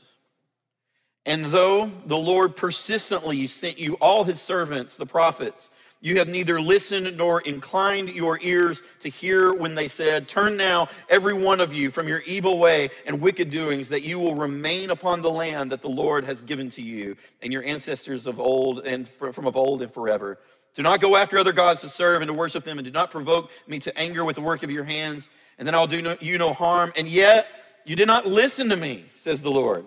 And 1.25 1.45
though 1.45 1.91
the 2.05 2.17
Lord 2.17 2.55
persistently 2.55 3.45
sent 3.47 3.79
you 3.79 3.95
all 3.95 4.23
his 4.23 4.41
servants, 4.41 4.95
the 4.95 5.05
prophets, 5.05 5.69
you 6.01 6.19
have 6.19 6.29
neither 6.29 6.61
listened 6.61 7.17
nor 7.17 7.41
inclined 7.41 8.09
your 8.09 8.39
ears 8.41 8.81
to 9.01 9.09
hear 9.09 9.53
when 9.53 9.75
they 9.75 9.89
said, 9.89 10.29
Turn 10.29 10.55
now, 10.55 10.87
every 11.09 11.33
one 11.33 11.59
of 11.59 11.73
you, 11.73 11.91
from 11.91 12.07
your 12.07 12.21
evil 12.21 12.57
way 12.57 12.89
and 13.05 13.19
wicked 13.19 13.49
doings, 13.49 13.89
that 13.89 14.03
you 14.03 14.17
will 14.17 14.35
remain 14.35 14.91
upon 14.91 15.21
the 15.21 15.29
land 15.29 15.73
that 15.73 15.81
the 15.81 15.89
Lord 15.89 16.23
has 16.23 16.41
given 16.41 16.69
to 16.71 16.81
you 16.81 17.17
and 17.41 17.51
your 17.51 17.63
ancestors 17.63 18.27
of 18.27 18.39
old 18.39 18.79
and 18.87 19.09
from 19.09 19.45
of 19.45 19.57
old 19.57 19.81
and 19.81 19.93
forever. 19.93 20.39
Do 20.75 20.83
not 20.83 21.01
go 21.01 21.15
after 21.15 21.37
other 21.37 21.51
gods 21.51 21.81
to 21.81 21.89
serve 21.89 22.21
and 22.21 22.27
to 22.27 22.33
worship 22.33 22.63
them, 22.63 22.77
and 22.77 22.85
do 22.85 22.91
not 22.91 23.11
provoke 23.11 23.51
me 23.67 23.79
to 23.79 23.97
anger 23.97 24.23
with 24.23 24.35
the 24.35 24.41
work 24.41 24.63
of 24.63 24.71
your 24.71 24.83
hands, 24.83 25.29
and 25.57 25.67
then 25.67 25.75
I'll 25.75 25.87
do 25.87 26.01
no, 26.01 26.15
you 26.21 26.37
no 26.37 26.53
harm. 26.53 26.93
And 26.95 27.07
yet 27.07 27.47
you 27.85 27.95
did 27.95 28.07
not 28.07 28.25
listen 28.25 28.69
to 28.69 28.75
me, 28.75 29.05
says 29.13 29.41
the 29.41 29.51
Lord. 29.51 29.85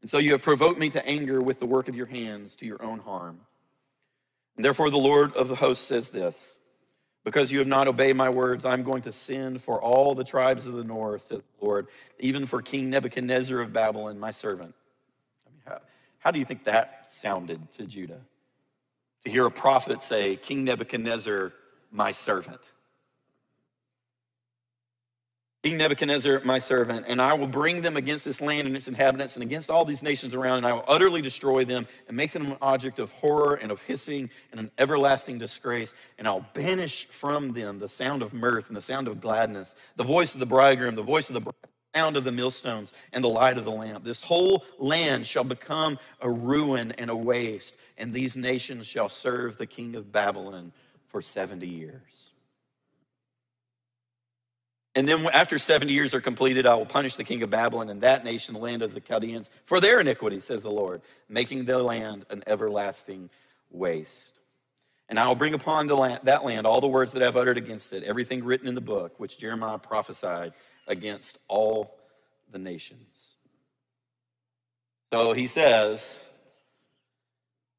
And 0.00 0.10
so 0.10 0.18
you 0.18 0.32
have 0.32 0.42
provoked 0.42 0.78
me 0.78 0.90
to 0.90 1.06
anger 1.06 1.40
with 1.40 1.60
the 1.60 1.66
work 1.66 1.88
of 1.88 1.94
your 1.94 2.06
hands 2.06 2.56
to 2.56 2.66
your 2.66 2.82
own 2.82 2.98
harm. 2.98 3.40
And 4.56 4.64
therefore, 4.64 4.90
the 4.90 4.98
Lord 4.98 5.34
of 5.34 5.48
the 5.48 5.54
hosts 5.54 5.86
says 5.86 6.10
this 6.10 6.58
Because 7.24 7.52
you 7.52 7.60
have 7.60 7.68
not 7.68 7.88
obeyed 7.88 8.16
my 8.16 8.28
words, 8.28 8.64
I'm 8.64 8.82
going 8.82 9.02
to 9.02 9.12
send 9.12 9.62
for 9.62 9.80
all 9.80 10.14
the 10.14 10.24
tribes 10.24 10.66
of 10.66 10.74
the 10.74 10.84
north, 10.84 11.22
says 11.22 11.40
the 11.58 11.64
Lord, 11.64 11.86
even 12.18 12.44
for 12.44 12.60
King 12.60 12.90
Nebuchadnezzar 12.90 13.60
of 13.60 13.72
Babylon, 13.72 14.18
my 14.18 14.32
servant. 14.32 14.74
I 15.46 15.50
mean, 15.50 15.62
how, 15.64 15.78
how 16.18 16.30
do 16.32 16.40
you 16.40 16.44
think 16.44 16.64
that 16.64 17.06
sounded 17.08 17.70
to 17.72 17.86
Judah? 17.86 18.20
To 19.24 19.30
hear 19.30 19.46
a 19.46 19.50
prophet 19.50 20.02
say, 20.02 20.36
King 20.36 20.64
Nebuchadnezzar, 20.64 21.52
my 21.90 22.12
servant. 22.12 22.60
King 25.62 25.76
Nebuchadnezzar, 25.76 26.40
my 26.44 26.58
servant, 26.58 27.04
and 27.06 27.22
I 27.22 27.34
will 27.34 27.46
bring 27.46 27.82
them 27.82 27.96
against 27.96 28.24
this 28.24 28.40
land 28.40 28.66
and 28.66 28.76
its 28.76 28.88
inhabitants 28.88 29.36
and 29.36 29.44
against 29.44 29.70
all 29.70 29.84
these 29.84 30.02
nations 30.02 30.34
around, 30.34 30.58
and 30.58 30.66
I 30.66 30.72
will 30.72 30.84
utterly 30.88 31.22
destroy 31.22 31.64
them 31.64 31.86
and 32.08 32.16
make 32.16 32.32
them 32.32 32.46
an 32.46 32.56
object 32.60 32.98
of 32.98 33.12
horror 33.12 33.54
and 33.54 33.70
of 33.70 33.80
hissing 33.82 34.28
and 34.50 34.58
an 34.58 34.72
everlasting 34.76 35.38
disgrace. 35.38 35.94
And 36.18 36.26
I'll 36.26 36.44
banish 36.52 37.06
from 37.10 37.52
them 37.52 37.78
the 37.78 37.86
sound 37.86 38.22
of 38.22 38.32
mirth 38.32 38.66
and 38.66 38.76
the 38.76 38.82
sound 38.82 39.06
of 39.06 39.20
gladness, 39.20 39.76
the 39.94 40.02
voice 40.02 40.34
of 40.34 40.40
the 40.40 40.46
bridegroom, 40.46 40.96
the 40.96 41.02
voice 41.02 41.30
of 41.30 41.34
the 41.34 41.52
sound 41.94 42.16
of 42.16 42.24
the 42.24 42.32
millstones 42.32 42.92
and 43.12 43.22
the 43.22 43.28
light 43.28 43.58
of 43.58 43.64
the 43.64 43.70
lamp. 43.70 44.04
This 44.04 44.22
whole 44.22 44.64
land 44.78 45.26
shall 45.26 45.44
become 45.44 45.98
a 46.20 46.30
ruin 46.30 46.92
and 46.92 47.10
a 47.10 47.16
waste, 47.16 47.76
and 47.98 48.12
these 48.12 48.36
nations 48.36 48.86
shall 48.86 49.08
serve 49.08 49.58
the 49.58 49.66
king 49.66 49.94
of 49.94 50.12
Babylon 50.12 50.72
for 51.08 51.20
70 51.20 51.66
years. 51.66 52.32
And 54.94 55.08
then 55.08 55.26
after 55.32 55.58
70 55.58 55.92
years 55.92 56.12
are 56.12 56.20
completed, 56.20 56.66
I 56.66 56.74
will 56.74 56.84
punish 56.84 57.16
the 57.16 57.24
king 57.24 57.42
of 57.42 57.48
Babylon 57.48 57.88
and 57.88 58.02
that 58.02 58.24
nation, 58.24 58.54
the 58.54 58.60
land 58.60 58.82
of 58.82 58.92
the 58.92 59.00
Chaldeans, 59.00 59.48
for 59.64 59.80
their 59.80 60.00
iniquity, 60.00 60.40
says 60.40 60.62
the 60.62 60.70
Lord, 60.70 61.00
making 61.30 61.64
the 61.64 61.78
land 61.78 62.26
an 62.28 62.42
everlasting 62.46 63.30
waste. 63.70 64.34
And 65.08 65.18
I 65.18 65.28
will 65.28 65.34
bring 65.34 65.54
upon 65.54 65.86
the 65.86 65.96
land, 65.96 66.20
that 66.24 66.44
land 66.44 66.66
all 66.66 66.80
the 66.80 66.88
words 66.88 67.14
that 67.14 67.22
I 67.22 67.26
have 67.26 67.36
uttered 67.36 67.56
against 67.56 67.92
it, 67.92 68.02
everything 68.02 68.44
written 68.44 68.68
in 68.68 68.74
the 68.74 68.82
book 68.82 69.18
which 69.18 69.38
Jeremiah 69.38 69.78
prophesied 69.78 70.52
against 70.86 71.38
all 71.48 71.94
the 72.50 72.58
nations. 72.58 73.36
So 75.12 75.32
he 75.32 75.46
says, 75.46 76.26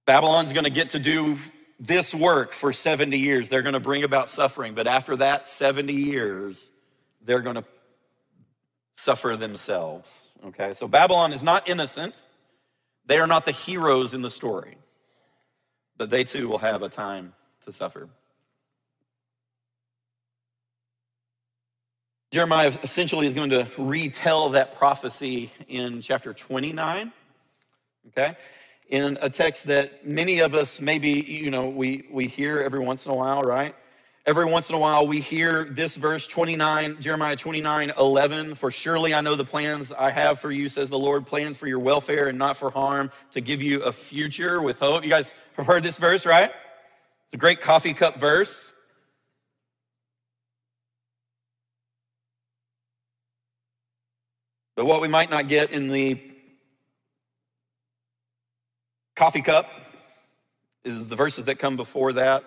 Babylon's 0.05 0.53
going 0.53 0.65
to 0.65 0.69
get 0.69 0.91
to 0.91 0.99
do 0.99 1.37
this 1.79 2.13
work 2.13 2.53
for 2.53 2.71
70 2.71 3.17
years. 3.17 3.49
They're 3.49 3.61
going 3.61 3.73
to 3.73 3.79
bring 3.79 4.03
about 4.03 4.29
suffering, 4.29 4.73
but 4.73 4.87
after 4.87 5.15
that 5.17 5.47
70 5.47 5.93
years, 5.93 6.71
they're 7.21 7.41
going 7.41 7.55
to 7.55 7.65
suffer 8.93 9.35
themselves. 9.35 10.27
Okay, 10.45 10.73
so 10.73 10.87
Babylon 10.87 11.33
is 11.33 11.41
not 11.41 11.67
innocent. 11.67 12.21
They 13.05 13.19
are 13.19 13.27
not 13.27 13.45
the 13.45 13.51
heroes 13.51 14.13
in 14.13 14.21
the 14.21 14.29
story, 14.29 14.77
but 15.97 16.09
they 16.09 16.23
too 16.23 16.47
will 16.47 16.59
have 16.59 16.83
a 16.83 16.89
time 16.89 17.33
to 17.65 17.71
suffer. 17.71 18.09
Jeremiah 22.33 22.73
essentially 22.81 23.27
is 23.27 23.35
going 23.35 23.51
to 23.51 23.67
retell 23.77 24.49
that 24.49 24.75
prophecy 24.75 25.51
in 25.67 26.01
chapter 26.01 26.33
29, 26.33 27.11
okay? 28.07 28.35
In 28.89 29.19
a 29.21 29.29
text 29.29 29.67
that 29.67 30.07
many 30.07 30.39
of 30.39 30.55
us 30.55 30.81
maybe, 30.81 31.11
you 31.11 31.51
know, 31.51 31.69
we, 31.69 32.07
we 32.09 32.25
hear 32.25 32.57
every 32.57 32.79
once 32.79 33.05
in 33.05 33.11
a 33.11 33.15
while, 33.15 33.41
right? 33.41 33.75
Every 34.25 34.45
once 34.45 34.71
in 34.71 34.75
a 34.75 34.79
while 34.79 35.05
we 35.05 35.19
hear 35.19 35.65
this 35.65 35.95
verse 35.95 36.25
29, 36.25 36.99
Jeremiah 36.99 37.35
29, 37.35 37.93
11, 37.99 38.55
for 38.55 38.71
surely 38.71 39.13
I 39.13 39.21
know 39.21 39.35
the 39.35 39.45
plans 39.45 39.93
I 39.93 40.09
have 40.09 40.39
for 40.39 40.51
you, 40.51 40.69
says 40.69 40.89
the 40.89 40.97
Lord, 40.97 41.27
plans 41.27 41.55
for 41.55 41.67
your 41.67 41.77
welfare 41.77 42.29
and 42.29 42.39
not 42.39 42.57
for 42.57 42.71
harm, 42.71 43.11
to 43.33 43.41
give 43.41 43.61
you 43.61 43.83
a 43.83 43.91
future 43.91 44.59
with 44.59 44.79
hope. 44.79 45.03
You 45.03 45.11
guys 45.11 45.35
have 45.55 45.67
heard 45.67 45.83
this 45.83 45.99
verse, 45.99 46.25
right? 46.25 46.49
It's 47.25 47.35
a 47.35 47.37
great 47.37 47.61
coffee 47.61 47.93
cup 47.93 48.19
verse. 48.19 48.72
But 54.75 54.85
what 54.85 55.01
we 55.01 55.07
might 55.07 55.29
not 55.29 55.47
get 55.47 55.71
in 55.71 55.89
the 55.89 56.19
coffee 59.15 59.41
cup 59.41 59.69
is 60.83 61.07
the 61.07 61.15
verses 61.15 61.45
that 61.45 61.55
come 61.55 61.75
before 61.75 62.13
that. 62.13 62.43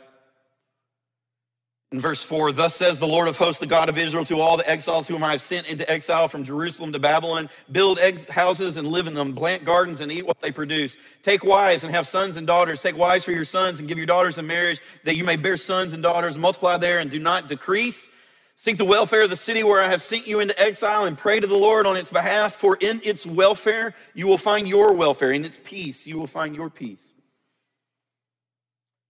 In 1.93 2.01
verse 2.01 2.25
4, 2.25 2.51
thus 2.51 2.75
says 2.75 2.99
the 2.99 3.07
Lord 3.07 3.29
of 3.29 3.39
hosts, 3.39 3.61
the 3.61 3.67
God 3.67 3.89
of 3.89 3.97
Israel, 3.97 4.25
to 4.25 4.41
all 4.41 4.57
the 4.57 4.69
exiles 4.69 5.07
whom 5.07 5.23
I 5.23 5.31
have 5.31 5.41
sent 5.41 5.69
into 5.69 5.89
exile 5.89 6.27
from 6.27 6.43
Jerusalem 6.43 6.93
to 6.93 6.99
Babylon 6.99 7.49
build 7.71 8.01
houses 8.29 8.77
and 8.77 8.89
live 8.89 9.07
in 9.07 9.15
them, 9.15 9.37
plant 9.37 9.65
gardens 9.65 10.01
and 10.01 10.11
eat 10.11 10.27
what 10.27 10.41
they 10.41 10.51
produce. 10.51 10.97
Take 11.23 11.45
wives 11.45 11.85
and 11.85 11.95
have 11.95 12.05
sons 12.05 12.39
and 12.39 12.47
daughters. 12.47 12.83
Take 12.83 12.97
wives 12.99 13.25
for 13.25 13.31
your 13.31 13.45
sons 13.45 13.79
and 13.79 13.89
give 13.89 13.99
your 13.99 14.07
daughters 14.07 14.37
in 14.37 14.49
marriage, 14.49 14.81
that 15.05 15.15
you 15.17 15.23
may 15.23 15.37
bear 15.37 15.57
sons 15.57 15.93
and 15.93 16.03
daughters. 16.03 16.37
Multiply 16.37 16.77
there 16.77 16.99
and 16.99 17.09
do 17.09 17.21
not 17.21 17.47
decrease, 17.47 18.11
Seek 18.59 18.79
the 18.79 18.87
welfare 18.87 19.23
of 19.23 19.31
the 19.31 19.37
city 19.37 19.63
where 19.63 19.83
I 19.83 19.89
have 19.89 20.01
sent 20.01 20.27
you 20.27 20.41
into 20.41 20.59
exile 20.59 21.05
and 21.05 21.17
pray 21.17 21.39
to 21.39 21.47
the 21.47 21.57
Lord 21.57 21.87
on 21.87 21.99
its 21.99 22.11
behalf, 22.11 22.55
for 22.55 22.77
in 22.81 23.03
its 23.05 23.27
welfare 23.27 23.95
you 24.15 24.27
will 24.27 24.39
find 24.39 24.67
your 24.67 24.95
welfare, 24.95 25.31
in 25.31 25.45
its 25.45 25.61
peace 25.63 26.07
you 26.07 26.19
will 26.19 26.27
find 26.27 26.57
your 26.57 26.71
peace. 26.71 27.13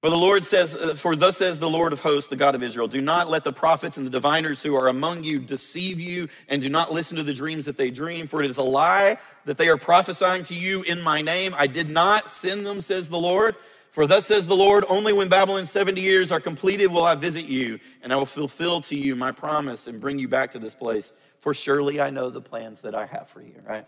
For 0.03 0.11
the 0.11 0.17
Lord 0.17 0.45
says, 0.45 0.77
uh, 0.77 0.95
For 0.95 1.17
thus 1.17 1.37
says 1.37 1.59
the 1.59 1.71
Lord 1.71 1.93
of 1.93 2.01
hosts, 2.01 2.29
the 2.29 2.37
God 2.37 2.57
of 2.57 2.63
Israel, 2.63 2.89
do 2.89 3.01
not 3.01 3.31
let 3.31 3.45
the 3.45 3.53
prophets 3.53 3.97
and 3.97 4.07
the 4.07 4.11
diviners 4.11 4.63
who 4.63 4.77
are 4.77 4.89
among 4.89 5.23
you 5.23 5.39
deceive 5.39 6.01
you, 6.01 6.29
and 6.49 6.61
do 6.61 6.69
not 6.69 6.93
listen 6.93 7.17
to 7.17 7.23
the 7.23 7.33
dreams 7.33 7.65
that 7.65 7.77
they 7.77 7.91
dream, 7.91 8.27
for 8.27 8.43
it 8.43 8.51
is 8.51 8.57
a 8.57 8.63
lie 8.63 9.19
that 9.47 9.59
they 9.59 9.69
are 9.69 9.77
prophesying 9.77 10.43
to 10.45 10.55
you 10.55 10.83
in 10.83 11.01
my 11.01 11.23
name. 11.23 11.55
I 11.57 11.69
did 11.69 11.89
not 11.89 12.31
send 12.31 12.67
them, 12.67 12.81
says 12.81 13.09
the 13.09 13.19
Lord. 13.19 13.55
For 13.97 14.07
thus 14.07 14.27
says 14.27 14.47
the 14.47 14.55
Lord, 14.55 14.85
only 14.91 15.15
when 15.15 15.31
Babylon's 15.31 15.71
70 15.71 16.03
years 16.03 16.31
are 16.31 16.39
completed 16.39 16.89
will 16.89 17.07
I 17.07 17.15
visit 17.15 17.47
you, 17.47 17.81
and 18.03 18.13
I 18.13 18.17
will 18.17 18.27
fulfill 18.27 18.83
to 18.83 18.95
you 18.95 19.17
my 19.17 19.33
promise 19.33 19.87
and 19.87 19.99
bring 20.03 20.19
you 20.19 20.29
back 20.29 20.53
to 20.53 20.59
this 20.59 20.75
place. 20.75 21.15
For 21.41 21.55
surely 21.55 21.99
I 21.99 22.11
know 22.11 22.29
the 22.29 22.43
plans 22.43 22.83
that 22.83 22.95
I 22.95 23.07
have 23.07 23.31
for 23.31 23.41
you, 23.41 23.55
right? 23.67 23.87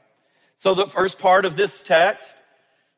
So 0.56 0.72
the 0.72 0.86
first 0.86 1.18
part 1.18 1.44
of 1.44 1.56
this 1.56 1.82
text 1.82 2.42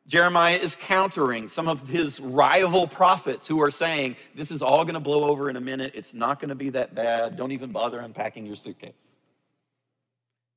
Jeremiah 0.07 0.55
is 0.55 0.77
countering 0.77 1.49
some 1.49 1.67
of 1.67 1.89
his 1.89 2.21
rival 2.21 2.87
prophets 2.87 3.49
who 3.49 3.61
are 3.61 3.73
saying, 3.73 4.15
This 4.37 4.53
is 4.53 4.63
all 4.63 4.85
going 4.85 4.95
to 4.95 5.01
blow 5.01 5.25
over 5.25 5.51
in 5.51 5.57
a 5.57 5.61
minute. 5.61 5.95
It's 5.97 6.15
not 6.15 6.39
going 6.39 6.51
to 6.51 6.55
be 6.55 6.71
that 6.71 6.95
bad. 6.95 7.37
Don't 7.37 7.51
even 7.51 7.73
bother 7.73 7.99
unpacking 7.99 8.47
your 8.47 8.55
suitcase. 8.55 9.17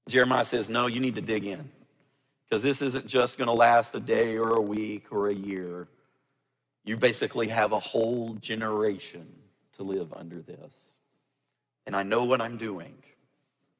Jeremiah 0.07 0.45
says, 0.45 0.69
No, 0.69 0.85
you 0.85 0.99
need 0.99 1.15
to 1.15 1.21
dig 1.21 1.45
in 1.45 1.67
because 2.47 2.61
this 2.61 2.83
isn't 2.83 3.07
just 3.07 3.39
going 3.39 3.47
to 3.47 3.53
last 3.53 3.95
a 3.95 3.99
day 3.99 4.37
or 4.37 4.49
a 4.49 4.61
week 4.61 5.07
or 5.09 5.29
a 5.29 5.33
year. 5.33 5.87
You 6.85 6.97
basically 6.97 7.47
have 7.47 7.71
a 7.71 7.79
whole 7.79 8.33
generation 8.35 9.27
to 9.77 9.83
live 9.83 10.13
under 10.13 10.41
this. 10.41 10.97
And 11.85 11.95
I 11.95 12.03
know 12.03 12.25
what 12.25 12.41
I'm 12.41 12.57
doing, 12.57 12.95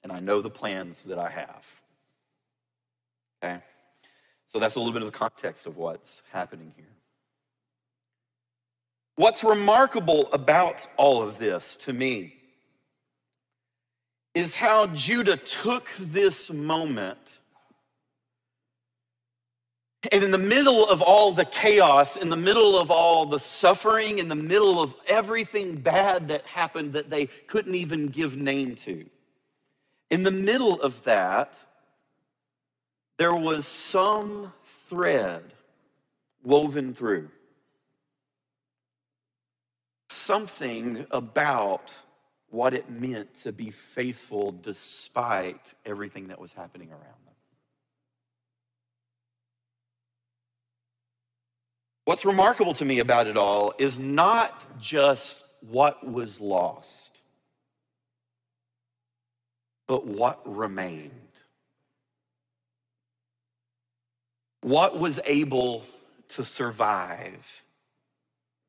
and 0.04 0.12
I 0.12 0.20
know 0.20 0.42
the 0.42 0.50
plans 0.50 1.04
that 1.04 1.20
I 1.20 1.30
have. 1.30 1.82
Okay? 3.44 3.62
So 4.48 4.60
that's 4.60 4.76
a 4.76 4.80
little 4.80 4.94
bit 4.94 5.02
of 5.02 5.12
the 5.12 5.18
context 5.18 5.66
of 5.66 5.78
what's 5.78 6.22
happening 6.32 6.74
here. 6.76 6.86
What's 9.16 9.44
remarkable 9.44 10.30
about 10.34 10.88
all 10.98 11.22
of 11.22 11.38
this 11.38 11.76
to 11.78 11.94
me 11.94 12.36
is 14.34 14.56
how 14.56 14.88
Judah 14.88 15.38
took 15.38 15.89
this 16.00 16.52
moment 16.52 17.39
and 20.12 20.24
in 20.24 20.32
the 20.32 20.38
middle 20.38 20.88
of 20.88 21.02
all 21.02 21.32
the 21.32 21.46
chaos, 21.46 22.18
in 22.18 22.30
the 22.30 22.36
middle 22.36 22.78
of 22.78 22.92
all 22.92 23.26
the 23.26 23.39
suffering, 23.39 24.20
in 24.20 24.28
the 24.28 24.36
middle 24.36 24.82
of 24.82 24.94
everything 25.08 25.78
bad 25.78 26.28
that 26.28 26.46
happened 26.46 26.94
that 26.94 27.10
they 27.10 27.28
couldn't 27.48 27.76
even 27.76 28.08
give 28.08 28.36
name 28.36 28.76
to, 28.76 29.06
in 30.10 30.24
the 30.24 30.32
middle 30.32 30.82
of 30.82 31.04
that, 31.04 31.58
there 33.18 33.34
was 33.34 33.66
some 33.66 34.52
thread 34.66 35.44
woven 36.44 36.94
through. 36.94 37.30
Something 40.10 41.06
about 41.12 41.94
what 42.50 42.74
it 42.74 42.89
meant 42.89 43.34
to 43.38 43.52
be 43.52 43.72
faithful 43.72 44.52
despite 44.52 45.74
everything 45.86 46.28
that 46.28 46.39
was 46.39 46.54
happening 46.54 46.89
around 46.92 47.02
them. 47.02 47.34
What's 52.06 52.26
remarkable 52.26 52.74
to 52.76 52.86
me 52.86 53.00
about 53.00 53.28
it 53.28 53.38
all 53.38 53.74
is 53.78 53.98
not 53.98 54.80
just 54.80 55.46
what 55.62 56.06
was 56.06 56.42
lost, 56.42 57.22
but 59.88 60.06
what 60.06 60.42
remained. 60.46 61.12
What 64.62 65.00
was 65.00 65.22
able 65.26 65.84
to 66.30 66.44
survive, 66.44 67.63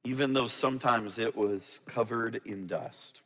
even 0.04 0.32
though 0.32 0.46
sometimes 0.46 1.18
it 1.18 1.36
was 1.36 1.80
covered 1.86 2.40
in 2.44 2.68
dust? 2.68 3.20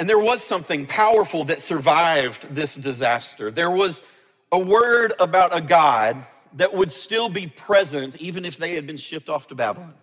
And 0.00 0.08
there 0.08 0.18
was 0.18 0.42
something 0.42 0.86
powerful 0.86 1.44
that 1.44 1.60
survived 1.60 2.54
this 2.54 2.76
disaster. 2.76 3.50
There 3.50 3.70
was 3.70 4.02
a 4.50 4.58
word 4.58 5.12
about 5.18 5.56
a 5.56 5.60
God 5.60 6.24
that 6.54 6.72
would 6.72 6.90
still 6.90 7.28
be 7.28 7.46
present 7.46 8.16
even 8.16 8.44
if 8.44 8.56
they 8.56 8.74
had 8.74 8.86
been 8.86 8.96
shipped 8.96 9.28
off 9.28 9.48
to 9.48 9.54
Babylon. 9.54 9.94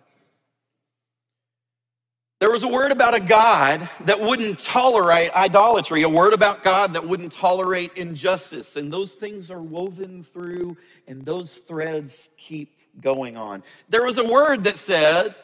There 2.38 2.50
was 2.50 2.64
a 2.64 2.68
word 2.68 2.92
about 2.92 3.14
a 3.14 3.20
God 3.20 3.88
that 4.04 4.20
wouldn't 4.20 4.58
tolerate 4.58 5.32
idolatry, 5.34 6.02
a 6.02 6.08
word 6.08 6.34
about 6.34 6.62
God 6.62 6.92
that 6.92 7.08
wouldn't 7.08 7.32
tolerate 7.32 7.92
injustice. 7.96 8.76
And 8.76 8.92
those 8.92 9.14
things 9.14 9.50
are 9.50 9.62
woven 9.62 10.22
through, 10.22 10.76
and 11.08 11.24
those 11.24 11.58
threads 11.58 12.28
keep 12.36 12.78
going 13.00 13.38
on. 13.38 13.62
There 13.88 14.04
was 14.04 14.18
a 14.18 14.30
word 14.30 14.64
that 14.64 14.76
said, 14.76 15.34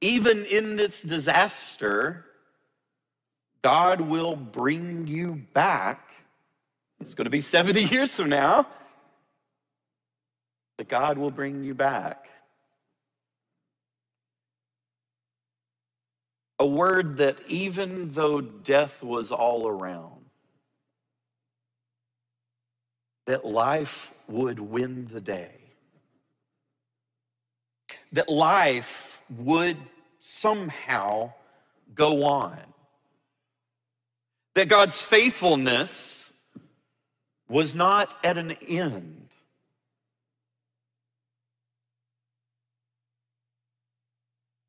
even 0.00 0.46
in 0.46 0.76
this 0.76 1.02
disaster, 1.02 2.24
God 3.60 4.00
will 4.00 4.34
bring 4.34 5.06
you 5.06 5.42
back. 5.52 6.05
It's 7.00 7.14
going 7.14 7.24
to 7.24 7.30
be 7.30 7.40
70 7.42 7.84
years 7.84 8.16
from 8.16 8.30
now, 8.30 8.66
but 10.78 10.88
God 10.88 11.18
will 11.18 11.30
bring 11.30 11.64
you 11.64 11.74
back. 11.74 12.28
A 16.58 16.66
word 16.66 17.18
that 17.18 17.36
even 17.48 18.12
though 18.12 18.40
death 18.40 19.02
was 19.02 19.30
all 19.30 19.68
around, 19.68 20.24
that 23.26 23.44
life 23.44 24.12
would 24.28 24.58
win 24.58 25.08
the 25.12 25.20
day. 25.20 25.50
That 28.12 28.28
life 28.28 29.20
would 29.28 29.76
somehow 30.20 31.32
go 31.94 32.24
on. 32.24 32.58
That 34.54 34.68
God's 34.68 35.02
faithfulness 35.02 36.25
was 37.48 37.74
not 37.74 38.16
at 38.24 38.38
an 38.38 38.52
end. 38.66 39.28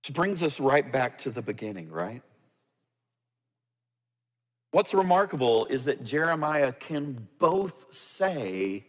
Which 0.01 0.15
brings 0.15 0.43
us 0.43 0.59
right 0.59 0.89
back 0.89 1.17
to 1.19 1.31
the 1.31 1.41
beginning, 1.41 1.91
right? 1.91 2.21
What's 4.71 4.93
remarkable 4.93 5.65
is 5.65 5.85
that 5.85 6.03
Jeremiah 6.03 6.71
can 6.71 7.27
both 7.39 7.93
say, 7.93 8.85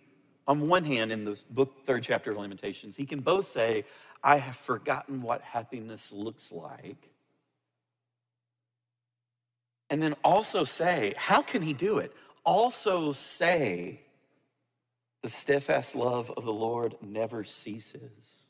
on 0.46 0.68
one 0.68 0.84
hand, 0.84 1.10
in 1.12 1.24
the 1.24 1.42
book, 1.50 1.84
third 1.86 2.02
chapter 2.02 2.32
of 2.32 2.36
Lamentations, 2.36 2.94
he 2.94 3.06
can 3.06 3.20
both 3.20 3.46
say, 3.46 3.84
I 4.22 4.36
have 4.36 4.56
forgotten 4.56 5.22
what 5.22 5.40
happiness 5.42 6.12
looks 6.12 6.52
like. 6.52 7.10
And 9.90 10.02
then 10.02 10.14
also 10.22 10.64
say, 10.64 11.14
how 11.16 11.42
can 11.42 11.62
he 11.62 11.72
do 11.72 11.98
it? 11.98 12.12
Also 12.48 13.12
say, 13.12 14.00
the 15.22 15.28
steadfast 15.28 15.94
love 15.94 16.32
of 16.34 16.46
the 16.46 16.50
Lord 16.50 16.96
never 17.02 17.44
ceases. 17.44 18.46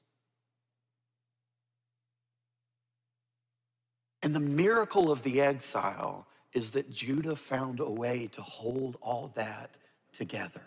And 4.23 4.37
the 4.37 4.41
miracle 4.41 5.11
of 5.11 5.25
the 5.25 5.41
exile 5.41 6.29
is 6.53 6.71
that 6.71 6.93
Judah 6.93 7.35
found 7.35 7.81
a 7.81 7.91
way 7.91 8.29
to 8.35 8.41
hold 8.41 8.97
all 9.03 9.33
that 9.35 9.75
together. 10.13 10.63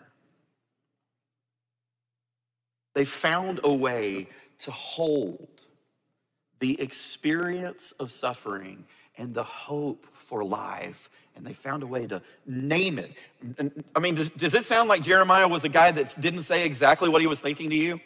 They 2.92 3.06
found 3.06 3.60
a 3.64 3.72
way 3.72 4.28
to 4.58 4.70
hold 4.70 5.48
the 6.60 6.78
experience 6.78 7.92
of 7.92 8.12
suffering 8.12 8.84
and 9.16 9.34
the 9.34 9.42
hope 9.42 10.06
for 10.14 10.44
life. 10.44 11.10
And 11.36 11.46
they 11.46 11.52
found 11.52 11.82
a 11.82 11.86
way 11.86 12.06
to 12.06 12.20
name 12.46 12.98
it. 12.98 13.12
I 13.96 14.00
mean, 14.00 14.14
does, 14.14 14.28
does 14.30 14.54
it 14.54 14.64
sound 14.64 14.88
like 14.88 15.02
Jeremiah 15.02 15.48
was 15.48 15.64
a 15.64 15.68
guy 15.68 15.90
that 15.90 16.20
didn't 16.20 16.42
say 16.42 16.64
exactly 16.64 17.08
what 17.08 17.20
he 17.20 17.26
was 17.26 17.40
thinking 17.40 17.70
to 17.70 17.76
you? 17.76 18.00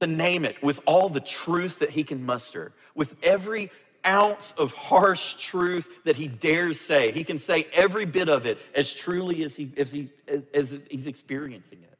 to 0.00 0.06
name 0.06 0.44
it 0.44 0.62
with 0.62 0.80
all 0.86 1.08
the 1.08 1.20
truth 1.20 1.80
that 1.80 1.90
he 1.90 2.04
can 2.04 2.24
muster, 2.24 2.72
with 2.94 3.16
every 3.22 3.70
ounce 4.06 4.54
of 4.56 4.72
harsh 4.72 5.34
truth 5.34 6.04
that 6.04 6.16
he 6.16 6.28
dares 6.28 6.80
say. 6.80 7.10
He 7.10 7.24
can 7.24 7.38
say 7.38 7.66
every 7.72 8.06
bit 8.06 8.28
of 8.28 8.46
it 8.46 8.58
as 8.74 8.94
truly 8.94 9.42
as, 9.42 9.56
he, 9.56 9.72
as, 9.76 9.90
he, 9.90 10.10
as, 10.28 10.42
as 10.54 10.78
he's 10.90 11.06
experiencing 11.06 11.80
it. 11.82 11.97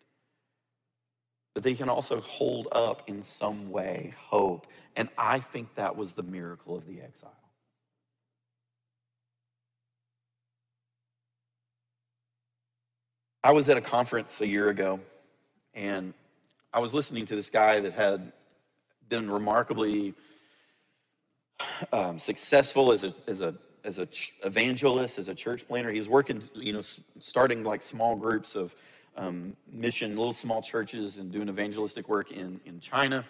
But 1.58 1.64
they 1.64 1.74
can 1.74 1.88
also 1.88 2.20
hold 2.20 2.68
up 2.70 3.02
in 3.08 3.20
some 3.20 3.72
way 3.72 4.14
hope. 4.16 4.68
And 4.94 5.08
I 5.18 5.40
think 5.40 5.74
that 5.74 5.96
was 5.96 6.12
the 6.12 6.22
miracle 6.22 6.76
of 6.76 6.86
the 6.86 7.00
exile. 7.00 7.34
I 13.42 13.50
was 13.50 13.68
at 13.68 13.76
a 13.76 13.80
conference 13.80 14.40
a 14.40 14.46
year 14.46 14.68
ago, 14.68 15.00
and 15.74 16.14
I 16.72 16.78
was 16.78 16.94
listening 16.94 17.26
to 17.26 17.34
this 17.34 17.50
guy 17.50 17.80
that 17.80 17.92
had 17.92 18.32
been 19.08 19.28
remarkably 19.28 20.14
um, 21.92 22.20
successful 22.20 22.92
as 22.92 23.02
a, 23.02 23.12
as 23.26 23.40
a 23.40 23.52
as 23.82 23.98
a 23.98 24.06
ch- 24.06 24.32
evangelist, 24.44 25.18
as 25.18 25.26
a 25.26 25.34
church 25.34 25.66
planner. 25.66 25.90
He 25.90 25.98
was 25.98 26.08
working, 26.08 26.48
you 26.54 26.72
know, 26.72 26.78
s- 26.78 27.00
starting 27.18 27.64
like 27.64 27.82
small 27.82 28.14
groups 28.14 28.54
of 28.54 28.72
um, 29.18 29.56
mission, 29.70 30.16
little 30.16 30.32
small 30.32 30.62
churches, 30.62 31.18
and 31.18 31.30
doing 31.30 31.48
evangelistic 31.48 32.08
work 32.08 32.30
in 32.30 32.60
in 32.64 32.80
China. 32.80 33.24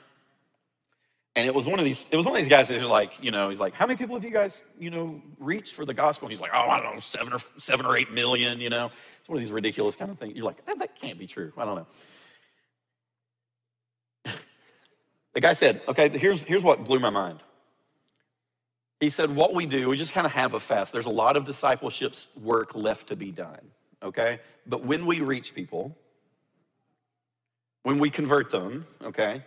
And 1.34 1.46
it 1.46 1.54
was 1.54 1.66
one 1.66 1.78
of 1.78 1.84
these. 1.84 2.06
It 2.10 2.16
was 2.16 2.26
one 2.26 2.34
of 2.34 2.40
these 2.40 2.48
guys 2.48 2.68
that 2.68 2.80
was 2.80 2.88
like, 2.88 3.22
you 3.22 3.30
know, 3.30 3.48
he's 3.48 3.60
like, 3.60 3.74
"How 3.74 3.86
many 3.86 3.96
people 3.96 4.14
have 4.16 4.24
you 4.24 4.30
guys, 4.30 4.64
you 4.78 4.90
know, 4.90 5.20
reached 5.38 5.74
for 5.74 5.84
the 5.84 5.94
gospel?" 5.94 6.26
And 6.26 6.32
he's 6.32 6.40
like, 6.40 6.50
"Oh, 6.52 6.68
I 6.68 6.80
don't 6.80 6.94
know, 6.94 7.00
seven 7.00 7.32
or 7.32 7.38
seven 7.56 7.86
or 7.86 7.96
eight 7.96 8.12
million. 8.12 8.60
You 8.60 8.70
know, 8.70 8.90
it's 9.18 9.28
one 9.28 9.36
of 9.36 9.40
these 9.40 9.52
ridiculous 9.52 9.96
kind 9.96 10.10
of 10.10 10.18
things. 10.18 10.36
You're 10.36 10.44
like, 10.44 10.64
that, 10.66 11.00
can't 11.00 11.18
be 11.18 11.26
true. 11.26 11.52
I 11.56 11.64
don't 11.64 11.86
know. 14.24 14.32
the 15.34 15.40
guy 15.40 15.52
said, 15.52 15.80
"Okay, 15.88 16.08
here's 16.10 16.42
here's 16.42 16.62
what 16.62 16.84
blew 16.84 16.98
my 16.98 17.10
mind." 17.10 17.40
He 19.00 19.10
said, 19.10 19.34
What 19.34 19.54
we 19.54 19.66
do, 19.66 19.88
we 19.88 19.96
just 19.96 20.12
kind 20.12 20.26
of 20.26 20.32
have 20.32 20.54
a 20.54 20.60
fast. 20.60 20.92
There's 20.92 21.06
a 21.06 21.10
lot 21.10 21.36
of 21.36 21.44
discipleship 21.44 22.14
work 22.40 22.74
left 22.74 23.08
to 23.08 23.16
be 23.16 23.30
done, 23.30 23.60
okay? 24.02 24.40
But 24.66 24.84
when 24.84 25.06
we 25.06 25.20
reach 25.20 25.54
people, 25.54 25.96
when 27.82 27.98
we 27.98 28.10
convert 28.10 28.50
them, 28.50 28.86
okay, 29.02 29.42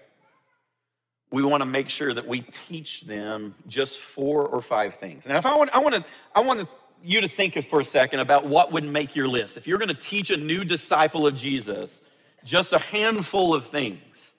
we 1.32 1.44
want 1.44 1.62
to 1.62 1.66
make 1.66 1.90
sure 1.90 2.14
that 2.14 2.28
we 2.28 2.42
teach 2.68 3.02
them 3.02 3.56
just 3.68 4.00
four 4.00 4.46
or 4.48 4.62
five 4.62 4.96
things. 4.96 5.28
Now, 5.28 5.38
if 5.38 5.46
I 5.46 5.56
want, 5.56 5.70
I 5.74 5.80
want 5.80 5.96
to, 5.96 6.06
I 6.36 6.42
want 6.42 6.68
you 7.04 7.22
to 7.22 7.28
think 7.28 7.62
for 7.64 7.80
a 7.80 7.86
second 7.86 8.20
about 8.20 8.46
what 8.46 8.72
would 8.72 8.84
make 8.84 9.16
your 9.16 9.28
list. 9.28 9.58
If 9.58 9.66
you're 9.66 9.78
going 9.78 9.90
to 9.90 9.94
teach 9.94 10.30
a 10.30 10.38
new 10.38 10.64
disciple 10.64 11.26
of 11.26 11.36
Jesus 11.36 12.02
just 12.44 12.74
a 12.74 12.80
handful 12.80 13.54
of 13.54 13.66
things, 13.66 14.34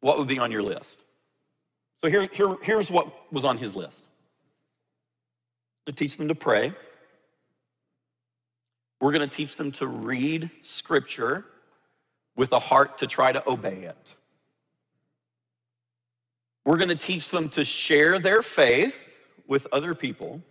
what 0.00 0.18
would 0.18 0.28
be 0.28 0.38
on 0.38 0.50
your 0.50 0.62
list? 0.62 1.00
So 1.96 2.08
here, 2.08 2.28
here, 2.32 2.56
here's 2.62 2.90
what 2.90 3.32
was 3.32 3.44
on 3.44 3.58
his 3.58 3.76
list 3.76 4.06
to 5.86 5.92
teach 5.92 6.16
them 6.16 6.28
to 6.28 6.34
pray. 6.34 6.72
We're 9.00 9.12
going 9.12 9.28
to 9.28 9.34
teach 9.34 9.56
them 9.56 9.72
to 9.72 9.86
read 9.86 10.50
scripture 10.60 11.44
with 12.36 12.52
a 12.52 12.58
heart 12.58 12.98
to 12.98 13.06
try 13.06 13.32
to 13.32 13.48
obey 13.48 13.84
it. 13.84 14.16
We're 16.66 16.76
going 16.76 16.90
to 16.90 16.96
teach 16.96 17.30
them 17.30 17.48
to 17.50 17.64
share 17.64 18.18
their 18.18 18.42
faith 18.42 19.22
with 19.46 19.66
other 19.72 19.94
people. 19.94 20.42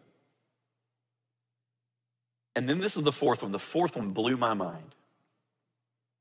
And 2.55 2.67
then 2.67 2.79
this 2.79 2.97
is 2.97 3.03
the 3.03 3.11
fourth 3.11 3.43
one. 3.43 3.51
The 3.51 3.59
fourth 3.59 3.95
one 3.95 4.11
blew 4.11 4.35
my 4.35 4.53
mind. 4.53 4.95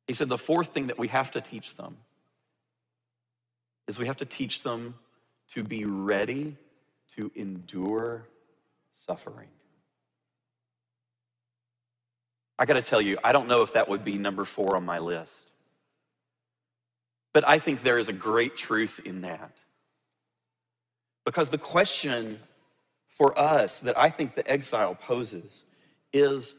He 0.06 0.14
said 0.14 0.28
the 0.28 0.38
fourth 0.38 0.68
thing 0.68 0.86
that 0.86 0.98
we 0.98 1.08
have 1.08 1.30
to 1.32 1.40
teach 1.40 1.74
them 1.76 1.96
is 3.88 3.98
we 3.98 4.06
have 4.06 4.18
to 4.18 4.24
teach 4.24 4.62
them 4.62 4.94
to 5.50 5.64
be 5.64 5.84
ready 5.84 6.56
to 7.16 7.32
endure 7.34 8.26
suffering. 8.94 9.48
I 12.58 12.64
got 12.64 12.74
to 12.74 12.82
tell 12.82 13.00
you, 13.00 13.18
I 13.22 13.32
don't 13.32 13.48
know 13.48 13.62
if 13.62 13.74
that 13.74 13.88
would 13.88 14.04
be 14.04 14.18
number 14.18 14.44
four 14.44 14.76
on 14.76 14.84
my 14.84 14.98
list. 14.98 15.48
But 17.32 17.46
I 17.46 17.58
think 17.58 17.82
there 17.82 17.98
is 17.98 18.08
a 18.08 18.12
great 18.12 18.56
truth 18.56 19.00
in 19.04 19.20
that. 19.22 19.52
Because 21.24 21.50
the 21.50 21.58
question 21.58 22.40
for 23.06 23.38
us 23.38 23.80
that 23.80 23.98
I 23.98 24.10
think 24.10 24.34
the 24.34 24.48
exile 24.50 24.94
poses 24.94 25.64
is 26.12 26.54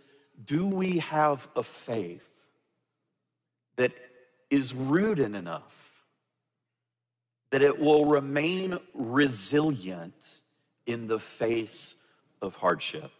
do 0.46 0.68
we 0.68 1.00
have 1.00 1.48
a 1.56 1.64
faith 1.64 2.30
that 3.76 3.94
is 4.50 4.74
rooted 4.74 5.36
enough 5.36 5.80
that 7.52 7.62
it 7.62 7.80
will 7.80 8.06
remain 8.06 8.78
resilient 8.94 10.42
in 10.86 11.08
the 11.08 11.20
face 11.20 11.96
of 12.42 12.56
hardship. 12.56 13.12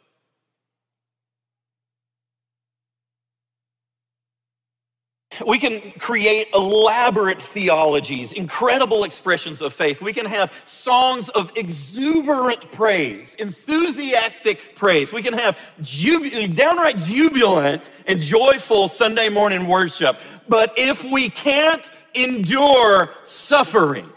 We 5.46 5.60
can 5.60 5.92
create 6.00 6.50
elaborate 6.54 7.42
theologies, 7.42 8.34
incredible 8.34 9.04
expressions 9.04 9.62
of 9.62 9.74
faith. 9.74 10.02
We 10.02 10.14
can 10.14 10.26
have 10.26 10.52
songs 10.66 11.30
of 11.30 11.52
exuberant 11.56 12.72
praise, 12.72 13.36
enthusiastic 13.36 14.76
praise. 14.76 15.14
We 15.14 15.22
can 15.22 15.34
have 15.34 15.58
jub- 15.82 16.56
downright 16.56 16.98
jubilant 16.98 17.92
and 18.06 18.20
joyful 18.20 18.88
Sunday 18.88 19.30
morning 19.30 19.68
worship. 19.68 20.18
But 20.48 20.74
if 20.78 21.04
we 21.04 21.30
can't 21.30 21.90
endure 22.14 23.12
suffering, 23.24 24.10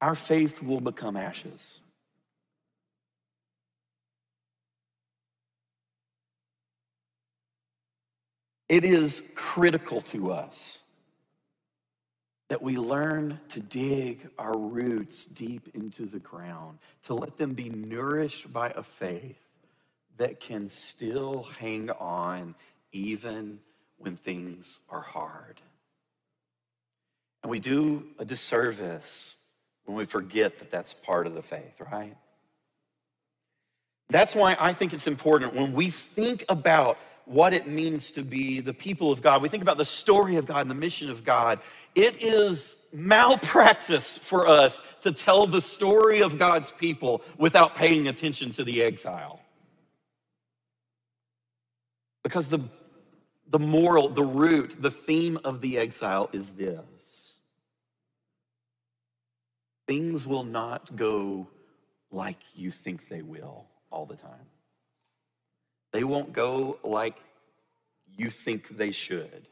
our 0.00 0.14
faith 0.14 0.62
will 0.62 0.80
become 0.80 1.16
ashes. 1.16 1.80
It 8.68 8.84
is 8.84 9.30
critical 9.34 10.00
to 10.02 10.32
us 10.32 10.82
that 12.48 12.62
we 12.62 12.76
learn 12.76 13.40
to 13.50 13.60
dig 13.60 14.28
our 14.38 14.56
roots 14.56 15.26
deep 15.26 15.68
into 15.74 16.06
the 16.06 16.18
ground, 16.18 16.78
to 17.06 17.14
let 17.14 17.36
them 17.36 17.52
be 17.54 17.68
nourished 17.68 18.52
by 18.52 18.70
a 18.70 18.82
faith 18.82 19.38
that 20.16 20.40
can 20.40 20.68
still 20.68 21.44
hang 21.58 21.90
on 21.90 22.54
even 22.92 23.60
when 23.98 24.16
things 24.16 24.80
are 24.88 25.00
hard. 25.00 25.60
And 27.42 27.50
we 27.50 27.60
do 27.60 28.04
a 28.18 28.24
disservice 28.24 29.36
when 29.84 29.96
we 29.96 30.04
forget 30.04 30.58
that 30.58 30.70
that's 30.70 30.92
part 30.92 31.26
of 31.26 31.34
the 31.34 31.42
faith, 31.42 31.80
right? 31.92 32.16
That's 34.08 34.34
why 34.34 34.56
I 34.58 34.72
think 34.72 34.92
it's 34.92 35.06
important 35.06 35.54
when 35.54 35.74
we 35.74 35.90
think 35.90 36.44
about 36.48 36.98
what 37.28 37.52
it 37.52 37.66
means 37.66 38.10
to 38.12 38.22
be 38.22 38.60
the 38.60 38.74
people 38.74 39.12
of 39.12 39.22
God, 39.22 39.42
we 39.42 39.48
think 39.48 39.62
about 39.62 39.78
the 39.78 39.84
story 39.84 40.36
of 40.36 40.46
God 40.46 40.62
and 40.62 40.70
the 40.70 40.74
mission 40.74 41.10
of 41.10 41.24
God. 41.24 41.60
It 41.94 42.22
is 42.22 42.76
malpractice 42.92 44.16
for 44.18 44.46
us 44.46 44.80
to 45.02 45.12
tell 45.12 45.46
the 45.46 45.60
story 45.60 46.22
of 46.22 46.38
God's 46.38 46.70
people 46.70 47.22
without 47.36 47.74
paying 47.74 48.08
attention 48.08 48.50
to 48.52 48.64
the 48.64 48.82
exile. 48.82 49.40
Because 52.22 52.48
the, 52.48 52.60
the 53.50 53.58
moral, 53.58 54.08
the 54.08 54.24
root, 54.24 54.76
the 54.80 54.90
theme 54.90 55.38
of 55.44 55.60
the 55.60 55.78
exile 55.78 56.30
is 56.32 56.50
this 56.50 57.34
things 59.86 60.26
will 60.26 60.44
not 60.44 60.94
go 60.94 61.48
like 62.10 62.38
you 62.54 62.70
think 62.70 63.08
they 63.08 63.22
will 63.22 63.64
all 63.90 64.04
the 64.04 64.16
time. 64.16 64.46
They 65.92 66.04
won't 66.04 66.32
go 66.32 66.78
like 66.82 67.16
you 68.16 68.30
think 68.30 68.76
they 68.76 68.90
should. 68.90 69.48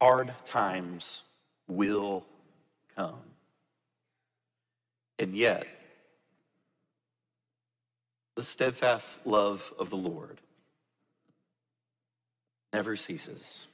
Hard 0.00 0.34
times 0.44 1.22
will 1.66 2.24
come. 2.96 3.20
And 5.18 5.34
yet, 5.34 5.66
the 8.34 8.42
steadfast 8.42 9.26
love 9.26 9.72
of 9.78 9.90
the 9.90 9.96
Lord 9.96 10.40
never 12.72 12.96
ceases. 12.96 13.68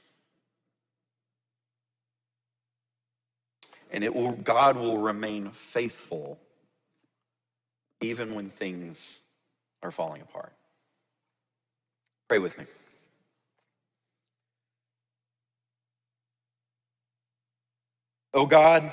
And 3.91 4.05
it 4.05 4.15
will, 4.15 4.33
God 4.33 4.77
will 4.77 4.99
remain 4.99 5.51
faithful 5.51 6.39
even 8.01 8.35
when 8.35 8.51
things 8.51 9.23
are 9.83 9.91
falling 9.91 10.23
apart. 10.23 10.53
Pray 12.29 12.39
with 12.39 12.59
me. 12.59 12.65
Oh 18.33 18.47
God, 18.47 18.93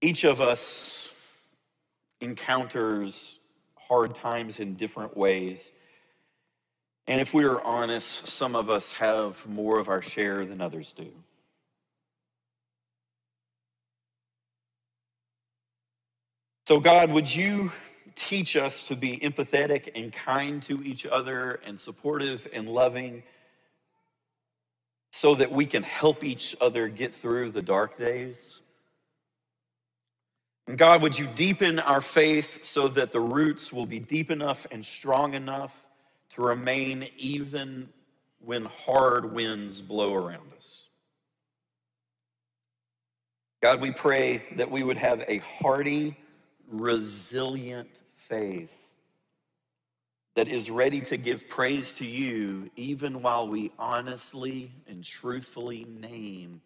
each 0.00 0.24
of 0.24 0.40
us 0.40 1.46
encounters 2.20 3.38
hard 3.76 4.14
times 4.14 4.58
in 4.58 4.74
different 4.74 5.16
ways. 5.16 5.72
And 7.06 7.20
if 7.20 7.34
we 7.34 7.44
are 7.44 7.60
honest, 7.60 8.26
some 8.26 8.56
of 8.56 8.70
us 8.70 8.92
have 8.92 9.46
more 9.46 9.78
of 9.78 9.88
our 9.88 10.02
share 10.02 10.44
than 10.46 10.60
others 10.60 10.92
do. 10.92 11.12
So, 16.66 16.80
God, 16.80 17.10
would 17.12 17.32
you 17.32 17.70
teach 18.16 18.56
us 18.56 18.82
to 18.84 18.96
be 18.96 19.18
empathetic 19.18 19.90
and 19.94 20.12
kind 20.12 20.62
to 20.64 20.82
each 20.82 21.06
other 21.06 21.60
and 21.64 21.78
supportive 21.78 22.48
and 22.52 22.68
loving 22.68 23.22
so 25.12 25.34
that 25.34 25.52
we 25.52 25.64
can 25.66 25.82
help 25.82 26.24
each 26.24 26.56
other 26.60 26.88
get 26.88 27.14
through 27.14 27.50
the 27.50 27.62
dark 27.62 27.96
days? 27.98 28.60
And 30.66 30.76
God, 30.76 31.00
would 31.02 31.16
you 31.16 31.26
deepen 31.26 31.78
our 31.78 32.00
faith 32.00 32.64
so 32.64 32.88
that 32.88 33.12
the 33.12 33.20
roots 33.20 33.72
will 33.72 33.86
be 33.86 34.00
deep 34.00 34.30
enough 34.30 34.66
and 34.70 34.84
strong 34.84 35.34
enough 35.34 35.86
to 36.30 36.42
remain 36.42 37.08
even 37.16 37.88
when 38.44 38.64
hard 38.64 39.32
winds 39.32 39.80
blow 39.80 40.14
around 40.14 40.52
us? 40.56 40.88
God, 43.62 43.80
we 43.80 43.92
pray 43.92 44.42
that 44.56 44.70
we 44.70 44.82
would 44.82 44.98
have 44.98 45.24
a 45.28 45.38
hearty, 45.38 46.16
resilient 46.68 47.88
faith 48.28 48.72
that 50.34 50.48
is 50.48 50.70
ready 50.70 51.00
to 51.00 51.16
give 51.16 51.48
praise 51.48 51.94
to 51.94 52.06
you 52.06 52.70
even 52.76 53.22
while 53.22 53.48
we 53.48 53.72
honestly 53.78 54.70
and 54.86 55.02
truthfully 55.02 55.84
name 55.84 56.60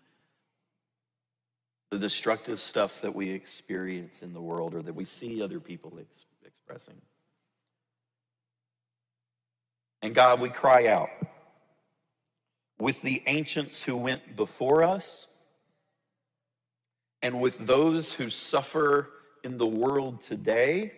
the 1.91 1.99
destructive 1.99 2.61
stuff 2.61 3.01
that 3.03 3.15
we 3.15 3.31
experience 3.31 4.23
in 4.23 4.33
the 4.33 4.41
world 4.41 4.75
or 4.75 4.83
that 4.83 4.95
we 4.95 5.05
see 5.05 5.43
other 5.43 5.61
people 5.61 5.93
ex- 6.01 6.27
expressing. 6.45 7.01
And 10.03 10.15
God, 10.15 10.41
we 10.41 10.49
cry 10.49 10.87
out 10.87 11.11
with 12.79 13.03
the 13.03 13.23
ancients 13.27 13.83
who 13.83 13.97
went 13.97 14.37
before 14.37 14.83
us 14.83 15.27
and 17.23 17.41
with 17.41 17.59
those 17.67 18.13
who 18.13 18.31
suffer 18.31 19.11
in 19.45 19.59
the 19.59 19.67
world 19.67 20.21
today, 20.23 20.93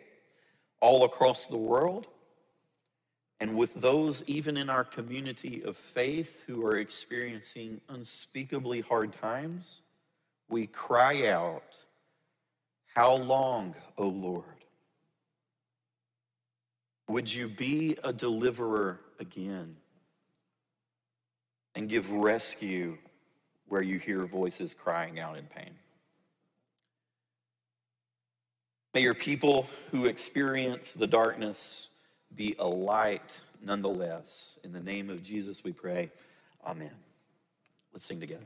all 0.82 1.04
across 1.04 1.46
the 1.46 1.56
world, 1.56 2.08
and 3.40 3.56
with 3.56 3.72
those 3.74 4.22
even 4.26 4.56
in 4.56 4.68
our 4.68 4.84
community 4.84 5.62
of 5.64 5.76
faith 5.76 6.42
who 6.46 6.66
are 6.66 6.76
experiencing 6.76 7.80
unspeakably 7.88 8.80
hard 8.80 9.12
times, 9.12 9.82
we 10.48 10.66
cry 10.66 11.28
out, 11.28 11.76
How 12.94 13.14
long, 13.14 13.74
O 13.96 14.08
Lord? 14.08 14.44
Would 17.08 17.32
you 17.32 17.48
be 17.48 17.96
a 18.02 18.12
deliverer 18.12 19.00
again 19.20 19.76
and 21.74 21.88
give 21.88 22.10
rescue 22.10 22.98
where 23.68 23.82
you 23.82 23.98
hear 23.98 24.24
voices 24.26 24.74
crying 24.74 25.20
out 25.20 25.38
in 25.38 25.44
pain? 25.44 25.74
May 28.94 29.02
your 29.02 29.14
people 29.14 29.66
who 29.90 30.06
experience 30.06 30.92
the 30.92 31.06
darkness 31.06 31.90
be 32.34 32.54
a 32.58 32.66
light 32.66 33.40
nonetheless. 33.62 34.58
In 34.64 34.72
the 34.72 34.80
name 34.80 35.08
of 35.08 35.22
Jesus, 35.22 35.64
we 35.64 35.72
pray. 35.72 36.10
Amen. 36.66 36.90
Let's 37.92 38.06
sing 38.06 38.20
together. 38.20 38.40